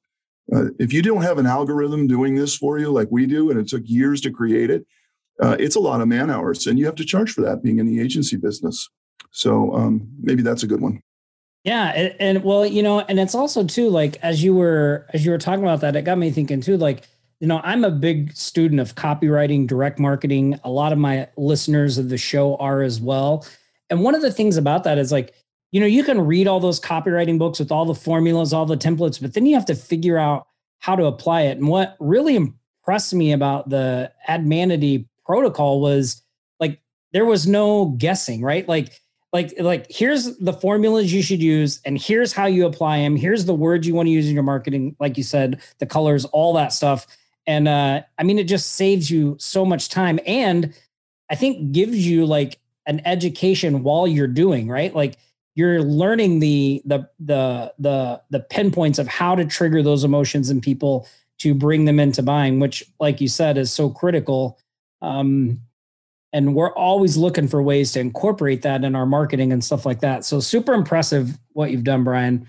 Uh, 0.54 0.66
if 0.80 0.92
you 0.92 1.02
don't 1.02 1.22
have 1.22 1.38
an 1.38 1.46
algorithm 1.46 2.08
doing 2.08 2.36
this 2.36 2.56
for 2.56 2.78
you 2.78 2.92
like 2.92 3.08
we 3.12 3.26
do, 3.26 3.52
and 3.52 3.60
it 3.60 3.68
took 3.68 3.84
years 3.86 4.20
to 4.22 4.32
create 4.32 4.70
it, 4.70 4.86
uh, 5.42 5.56
it's 5.60 5.76
a 5.76 5.80
lot 5.80 6.02
of 6.02 6.08
man 6.08 6.30
hours, 6.30 6.68
and 6.68 6.78
you 6.78 6.86
have 6.86 6.96
to 6.96 7.06
charge 7.06 7.32
for 7.32 7.42
that 7.42 7.64
being 7.64 7.80
in 7.80 7.86
the 7.86 8.02
agency 8.02 8.38
business. 8.38 8.90
So 9.32 9.74
um, 9.74 10.08
maybe 10.20 10.42
that's 10.42 10.64
a 10.64 10.68
good 10.68 10.82
one. 10.82 11.02
Yeah, 11.64 11.90
and, 11.90 12.16
and, 12.20 12.44
well, 12.44 12.66
you 12.66 12.82
know, 12.82 13.02
and 13.02 13.20
it's 13.20 13.36
also 13.36 13.64
too 13.64 13.90
like 13.90 14.18
as 14.24 14.44
you 14.44 14.56
were 14.56 15.06
as 15.14 15.24
you 15.24 15.32
were 15.32 15.38
talking 15.38 15.64
about 15.64 15.82
that, 15.82 15.96
it 15.96 16.04
got 16.04 16.18
me 16.18 16.32
thinking 16.32 16.60
too. 16.60 16.76
Like, 16.76 17.08
you 17.40 17.48
know, 17.48 17.62
I'm 17.64 17.84
a 17.84 17.92
big 17.92 18.36
student 18.36 18.82
of 18.82 18.96
copywriting, 18.96 19.68
direct 19.68 20.00
marketing. 20.00 20.60
A 20.64 20.70
lot 20.70 20.92
of 20.92 20.98
my 20.98 21.28
listeners 21.38 21.98
of 21.98 22.10
the 22.10 22.18
show 22.18 22.56
are 22.56 22.82
as 22.82 23.00
well. 23.00 23.46
And 23.90 24.02
one 24.02 24.16
of 24.16 24.22
the 24.22 24.32
things 24.32 24.58
about 24.58 24.84
that 24.86 24.98
is 24.98 25.12
like 25.12 25.34
you 25.72 25.80
know, 25.80 25.86
you 25.86 26.04
can 26.04 26.22
read 26.22 26.48
all 26.48 26.60
those 26.60 26.80
copywriting 26.80 27.40
books 27.40 27.60
with 27.60 27.72
all 27.72 27.86
the 27.86 27.96
formulas, 27.96 28.54
all 28.54 28.66
the 28.66 28.78
templates, 28.78 29.22
but 29.22 29.34
then 29.34 29.46
you 29.46 29.56
have 29.56 29.66
to 29.66 29.76
figure 29.76 30.18
out 30.18 30.48
how 30.80 30.96
to 30.96 31.06
apply 31.06 31.44
it. 31.44 31.58
And 31.58 31.68
what 31.68 31.96
really 32.00 32.36
impressed 32.36 33.14
me 33.14 33.32
about 33.32 33.70
the 33.70 34.12
Admanity 34.28 35.08
protocol 35.26 35.80
was 35.80 36.22
like 36.60 36.82
there 37.14 37.26
was 37.26 37.48
no 37.48 37.86
guessing, 37.98 38.42
right? 38.42 38.68
Like 38.68 39.00
like 39.34 39.54
like 39.60 39.86
here's 39.90 40.38
the 40.38 40.54
formulas 40.54 41.14
you 41.14 41.22
should 41.22 41.42
use 41.42 41.80
and 41.86 41.98
here's 41.98 42.34
how 42.34 42.46
you 42.46 42.66
apply 42.66 42.98
them 42.98 43.16
here's 43.16 43.46
the 43.46 43.54
words 43.54 43.88
you 43.88 43.96
want 43.96 44.08
to 44.08 44.12
use 44.12 44.28
in 44.28 44.34
your 44.34 44.44
marketing 44.44 44.96
like 45.00 45.18
you 45.18 45.24
said 45.24 45.62
the 45.80 45.86
colors 45.86 46.26
all 46.26 46.54
that 46.54 46.74
stuff 46.74 47.08
and 47.48 47.68
uh 47.68 48.02
i 48.18 48.24
mean 48.24 48.38
it 48.38 48.44
just 48.44 48.72
saves 48.74 49.10
you 49.10 49.36
so 49.40 49.66
much 49.66 49.90
time 49.90 50.20
and 50.26 50.74
i 51.30 51.36
think 51.36 51.72
gives 51.72 52.06
you 52.06 52.26
like 52.26 52.60
an 52.88 53.02
education 53.06 53.84
while 53.84 54.08
you're 54.08 54.28
doing 54.28 54.68
right 54.68 54.94
like 54.96 55.18
you're 55.56 55.82
learning 55.82 56.40
the 56.40 56.82
the 56.86 57.08
the 57.20 57.74
the 57.80 58.22
the 58.30 58.40
pinpoints 58.40 59.00
of 59.00 59.08
how 59.08 59.36
to 59.36 59.46
trigger 59.46 59.84
those 59.84 60.04
emotions 60.04 60.50
in 60.50 60.62
people 60.62 61.08
to 61.40 61.54
bring 61.54 61.86
them 61.86 62.00
into 62.00 62.22
buying 62.22 62.60
which 62.60 62.84
like 63.00 63.20
you 63.20 63.28
said 63.28 63.58
is 63.58 63.72
so 63.72 63.90
critical 63.90 64.60
um 65.02 65.60
and 66.34 66.56
we're 66.56 66.74
always 66.74 67.18
looking 67.18 67.48
for 67.48 67.62
ways 67.62 67.92
to 67.94 68.00
incorporate 68.00 68.62
that 68.62 68.84
in 68.84 68.96
our 68.96 69.06
marketing 69.06 69.52
and 69.52 69.64
stuff 69.64 69.86
like 69.86 70.00
that. 70.00 70.24
So 70.24 70.40
super 70.40 70.74
impressive 70.74 71.38
what 71.54 71.72
you've 71.72 71.84
done, 71.84 72.04
Brian. 72.04 72.48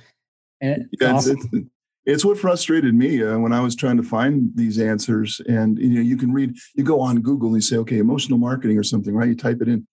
And 0.61 0.89
yeah, 1.01 1.15
awesome. 1.15 1.37
it's, 1.37 1.47
it's, 1.53 1.67
it's, 2.07 2.25
what 2.25 2.39
frustrated 2.39 2.95
me 2.95 3.23
uh, 3.23 3.39
when 3.39 3.53
I 3.53 3.61
was 3.61 3.75
trying 3.75 3.97
to 3.97 4.03
find 4.03 4.51
these 4.55 4.79
answers. 4.79 5.41
And 5.49 5.79
you 5.79 5.97
know, 5.97 6.01
you 6.01 6.17
can 6.17 6.33
read, 6.33 6.57
you 6.75 6.85
go 6.85 7.01
on 7.01 7.21
Google 7.21 7.49
and 7.49 7.57
you 7.57 7.63
say, 7.63 7.77
okay, 7.79 7.99
emotional 7.99 8.39
marketing 8.39 8.79
or 8.79 8.85
something, 8.85 9.15
right? 9.15 9.29
You 9.29 9.35
type 9.35 9.61
it 9.61 9.69
in. 9.69 9.87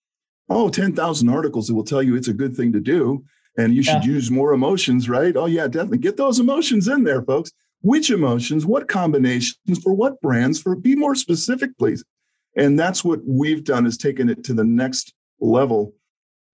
Oh, 0.49 0.69
10,000 0.69 1.29
articles 1.29 1.67
that 1.67 1.75
will 1.75 1.83
tell 1.83 2.01
you 2.01 2.15
it's 2.15 2.27
a 2.27 2.33
good 2.33 2.55
thing 2.55 2.71
to 2.73 2.79
do. 2.79 3.23
And 3.57 3.75
you 3.75 3.83
should 3.83 4.05
yeah. 4.05 4.11
use 4.11 4.31
more 4.31 4.53
emotions, 4.53 5.09
right? 5.09 5.35
Oh, 5.35 5.45
yeah, 5.45 5.67
definitely. 5.67 5.97
Get 5.97 6.17
those 6.17 6.39
emotions 6.39 6.87
in 6.87 7.03
there, 7.03 7.21
folks. 7.21 7.51
Which 7.81 8.09
emotions, 8.09 8.65
what 8.65 8.87
combinations 8.87 9.81
for 9.83 9.93
what 9.93 10.19
brands, 10.21 10.61
for 10.61 10.75
be 10.75 10.95
more 10.95 11.15
specific, 11.15 11.77
please. 11.77 12.03
And 12.55 12.77
that's 12.79 13.03
what 13.03 13.19
we've 13.25 13.63
done 13.63 13.85
is 13.85 13.97
taken 13.97 14.29
it 14.29 14.43
to 14.45 14.53
the 14.53 14.63
next 14.63 15.13
level. 15.39 15.93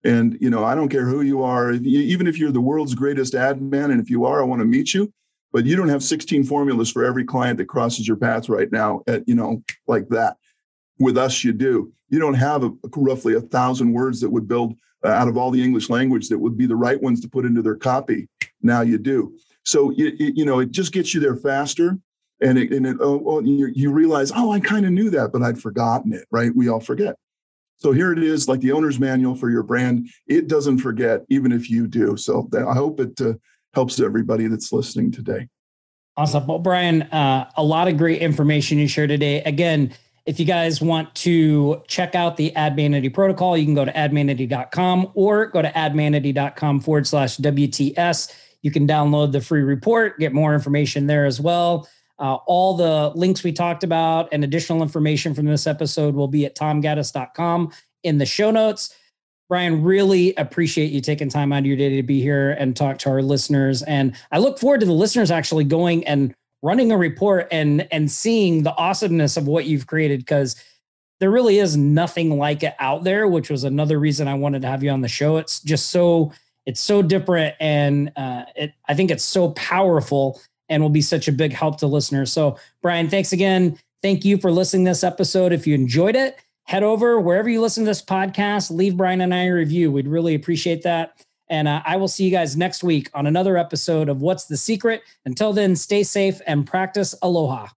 And, 0.04 0.38
you 0.40 0.50
know, 0.50 0.64
I 0.64 0.74
don't 0.74 0.88
care 0.88 1.06
who 1.06 1.22
you 1.22 1.42
are, 1.42 1.72
even 1.72 2.26
if 2.26 2.38
you're 2.38 2.52
the 2.52 2.60
world's 2.60 2.94
greatest 2.94 3.34
ad 3.34 3.60
man, 3.60 3.90
and 3.90 4.00
if 4.00 4.08
you 4.08 4.24
are, 4.24 4.40
I 4.40 4.44
want 4.44 4.60
to 4.60 4.66
meet 4.66 4.94
you. 4.94 5.12
But 5.52 5.64
you 5.64 5.74
don't 5.74 5.88
have 5.88 6.02
16 6.02 6.44
formulas 6.44 6.90
for 6.90 7.04
every 7.04 7.24
client 7.24 7.58
that 7.58 7.66
crosses 7.66 8.06
your 8.06 8.16
path 8.16 8.48
right 8.48 8.70
now, 8.70 9.02
at, 9.06 9.26
you 9.28 9.34
know, 9.34 9.62
like 9.88 10.08
that. 10.10 10.36
With 10.98 11.18
us, 11.18 11.44
you 11.44 11.52
do. 11.52 11.92
You 12.08 12.18
don't 12.18 12.34
have 12.34 12.64
a, 12.64 12.70
roughly 12.96 13.34
a 13.34 13.40
thousand 13.40 13.92
words 13.92 14.20
that 14.20 14.30
would 14.30 14.48
build 14.48 14.74
uh, 15.04 15.08
out 15.08 15.28
of 15.28 15.36
all 15.36 15.50
the 15.50 15.62
English 15.62 15.90
language 15.90 16.28
that 16.28 16.38
would 16.38 16.56
be 16.56 16.66
the 16.66 16.76
right 16.76 17.00
ones 17.00 17.20
to 17.20 17.28
put 17.28 17.44
into 17.44 17.62
their 17.62 17.76
copy. 17.76 18.28
Now 18.62 18.80
you 18.80 18.98
do. 18.98 19.36
So, 19.64 19.90
you, 19.90 20.12
you 20.18 20.44
know, 20.44 20.60
it 20.60 20.70
just 20.70 20.92
gets 20.92 21.12
you 21.12 21.20
there 21.20 21.36
faster 21.36 21.98
and 22.40 22.58
it, 22.58 22.72
and 22.72 22.86
it 22.86 22.96
oh, 23.00 23.22
oh 23.26 23.40
you, 23.40 23.70
you 23.74 23.90
realize 23.90 24.32
oh 24.34 24.52
i 24.52 24.60
kind 24.60 24.84
of 24.84 24.92
knew 24.92 25.10
that 25.10 25.32
but 25.32 25.42
i'd 25.42 25.60
forgotten 25.60 26.12
it 26.12 26.26
right? 26.30 26.54
We 26.54 26.68
all 26.68 26.80
forget. 26.80 27.16
So 27.78 27.92
here 27.92 28.10
it 28.10 28.22
is 28.22 28.48
like 28.48 28.60
the 28.60 28.72
owner's 28.72 28.98
manual 28.98 29.34
for 29.34 29.50
your 29.50 29.62
brand. 29.62 30.08
It 30.26 30.48
doesn't 30.48 30.78
forget 30.78 31.26
even 31.28 31.52
if 31.52 31.68
you 31.68 31.86
do. 31.86 32.16
So 32.16 32.48
i 32.54 32.72
hope 32.72 33.00
it 33.00 33.20
uh, 33.20 33.34
helps 33.74 34.00
everybody 34.00 34.46
that's 34.46 34.72
listening 34.72 35.12
today. 35.12 35.48
Awesome. 36.16 36.46
Well 36.46 36.58
brian 36.58 37.02
uh, 37.02 37.50
a 37.56 37.62
lot 37.62 37.88
of 37.88 37.96
great 37.96 38.22
information 38.22 38.78
you 38.78 38.88
shared 38.88 39.10
today. 39.10 39.42
Again 39.42 39.92
if 40.26 40.40
you 40.40 40.44
guys 40.44 40.80
want 40.80 41.14
to 41.14 41.82
check 41.86 42.14
out 42.14 42.36
the 42.36 42.52
admanity 42.56 43.12
protocol 43.12 43.56
you 43.56 43.64
can 43.64 43.74
go 43.74 43.84
to 43.84 43.92
admanity.com 43.92 45.10
or 45.14 45.46
go 45.46 45.62
to 45.62 45.70
admanity.com 45.70 46.80
forward 46.80 47.06
slash 47.06 47.36
wts 47.38 48.34
you 48.62 48.70
can 48.70 48.86
download 48.86 49.32
the 49.32 49.40
free 49.40 49.62
report 49.62 50.18
get 50.18 50.32
more 50.32 50.54
information 50.54 51.06
there 51.06 51.24
as 51.24 51.40
well 51.40 51.88
uh, 52.18 52.34
all 52.46 52.76
the 52.76 53.10
links 53.14 53.42
we 53.42 53.52
talked 53.52 53.84
about 53.84 54.28
and 54.32 54.42
additional 54.42 54.82
information 54.82 55.34
from 55.34 55.44
this 55.44 55.66
episode 55.66 56.14
will 56.14 56.28
be 56.28 56.46
at 56.46 56.56
tomgaddis.com 56.56 57.70
in 58.02 58.18
the 58.18 58.26
show 58.26 58.50
notes. 58.50 58.94
Brian, 59.48 59.82
really 59.82 60.34
appreciate 60.36 60.90
you 60.90 61.00
taking 61.00 61.28
time 61.28 61.52
out 61.52 61.60
of 61.60 61.66
your 61.66 61.76
day 61.76 61.96
to 61.96 62.02
be 62.02 62.20
here 62.20 62.52
and 62.52 62.74
talk 62.74 62.98
to 62.98 63.10
our 63.10 63.22
listeners. 63.22 63.82
And 63.82 64.16
I 64.32 64.38
look 64.38 64.58
forward 64.58 64.80
to 64.80 64.86
the 64.86 64.92
listeners 64.92 65.30
actually 65.30 65.64
going 65.64 66.06
and 66.06 66.34
running 66.66 66.90
a 66.90 66.98
report 66.98 67.46
and 67.52 67.86
and 67.92 68.10
seeing 68.10 68.64
the 68.64 68.74
awesomeness 68.74 69.36
of 69.36 69.46
what 69.46 69.66
you've 69.66 69.86
created 69.86 70.18
because 70.20 70.56
there 71.20 71.30
really 71.30 71.58
is 71.58 71.76
nothing 71.76 72.36
like 72.36 72.62
it 72.62 72.74
out 72.78 73.04
there, 73.04 73.26
which 73.26 73.48
was 73.48 73.64
another 73.64 73.98
reason 73.98 74.28
I 74.28 74.34
wanted 74.34 74.62
to 74.62 74.68
have 74.68 74.82
you 74.82 74.90
on 74.90 75.00
the 75.00 75.08
show. 75.08 75.36
It's 75.38 75.60
just 75.60 75.90
so 75.90 76.32
it's 76.66 76.80
so 76.80 77.00
different 77.00 77.54
and 77.60 78.12
uh, 78.16 78.44
it 78.56 78.72
I 78.88 78.94
think 78.94 79.10
it's 79.10 79.24
so 79.24 79.50
powerful 79.50 80.40
and 80.68 80.82
will 80.82 80.90
be 80.90 81.02
such 81.02 81.28
a 81.28 81.32
big 81.32 81.52
help 81.52 81.78
to 81.78 81.86
listeners. 81.86 82.32
So, 82.32 82.58
Brian, 82.82 83.08
thanks 83.08 83.32
again. 83.32 83.78
Thank 84.02 84.24
you 84.24 84.36
for 84.36 84.50
listening 84.50 84.84
to 84.86 84.90
this 84.90 85.04
episode. 85.04 85.52
If 85.52 85.66
you 85.66 85.74
enjoyed 85.74 86.16
it, 86.16 86.38
head 86.64 86.82
over 86.82 87.20
wherever 87.20 87.48
you 87.48 87.60
listen 87.60 87.84
to 87.84 87.90
this 87.90 88.02
podcast, 88.02 88.70
leave 88.70 88.96
Brian 88.96 89.20
and 89.20 89.32
I 89.32 89.44
a 89.44 89.52
review. 89.52 89.92
We'd 89.92 90.08
really 90.08 90.34
appreciate 90.34 90.82
that. 90.82 91.24
And 91.48 91.68
uh, 91.68 91.82
I 91.84 91.96
will 91.96 92.08
see 92.08 92.24
you 92.24 92.30
guys 92.30 92.56
next 92.56 92.82
week 92.82 93.08
on 93.14 93.26
another 93.26 93.56
episode 93.56 94.08
of 94.08 94.20
What's 94.20 94.46
the 94.46 94.56
Secret. 94.56 95.02
Until 95.24 95.52
then, 95.52 95.76
stay 95.76 96.02
safe 96.02 96.40
and 96.46 96.66
practice 96.66 97.14
aloha. 97.22 97.68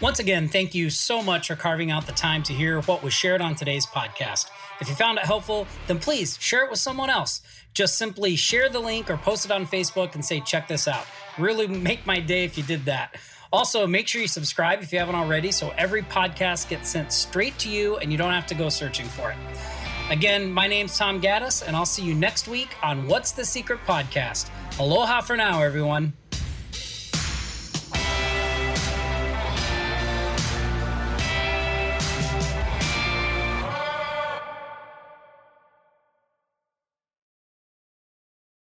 Once 0.00 0.20
again, 0.20 0.46
thank 0.46 0.76
you 0.76 0.90
so 0.90 1.20
much 1.20 1.48
for 1.48 1.56
carving 1.56 1.90
out 1.90 2.06
the 2.06 2.12
time 2.12 2.40
to 2.40 2.52
hear 2.52 2.80
what 2.82 3.02
was 3.02 3.12
shared 3.12 3.40
on 3.40 3.56
today's 3.56 3.84
podcast. 3.84 4.48
If 4.80 4.88
you 4.88 4.94
found 4.94 5.18
it 5.18 5.24
helpful, 5.24 5.66
then 5.88 5.98
please 5.98 6.38
share 6.40 6.64
it 6.64 6.70
with 6.70 6.78
someone 6.78 7.10
else. 7.10 7.40
Just 7.74 7.98
simply 7.98 8.36
share 8.36 8.68
the 8.68 8.78
link 8.78 9.10
or 9.10 9.16
post 9.16 9.44
it 9.44 9.50
on 9.50 9.66
Facebook 9.66 10.14
and 10.14 10.24
say, 10.24 10.38
check 10.38 10.68
this 10.68 10.86
out. 10.86 11.04
Really 11.36 11.66
make 11.66 12.06
my 12.06 12.20
day 12.20 12.44
if 12.44 12.56
you 12.56 12.62
did 12.62 12.84
that. 12.84 13.16
Also, 13.52 13.86
make 13.86 14.06
sure 14.06 14.20
you 14.20 14.28
subscribe 14.28 14.82
if 14.82 14.92
you 14.92 14.98
haven't 14.98 15.14
already 15.14 15.50
so 15.50 15.72
every 15.78 16.02
podcast 16.02 16.68
gets 16.68 16.90
sent 16.90 17.12
straight 17.12 17.58
to 17.58 17.70
you 17.70 17.96
and 17.96 18.12
you 18.12 18.18
don't 18.18 18.32
have 18.32 18.46
to 18.46 18.54
go 18.54 18.68
searching 18.68 19.06
for 19.06 19.30
it. 19.30 19.38
Again, 20.10 20.50
my 20.52 20.66
name's 20.66 20.96
Tom 20.96 21.20
Gaddis, 21.20 21.66
and 21.66 21.76
I'll 21.76 21.86
see 21.86 22.02
you 22.02 22.14
next 22.14 22.48
week 22.48 22.74
on 22.82 23.06
What's 23.06 23.32
the 23.32 23.44
Secret 23.44 23.80
Podcast. 23.86 24.48
Aloha 24.78 25.20
for 25.20 25.36
now, 25.36 25.62
everyone. 25.62 26.14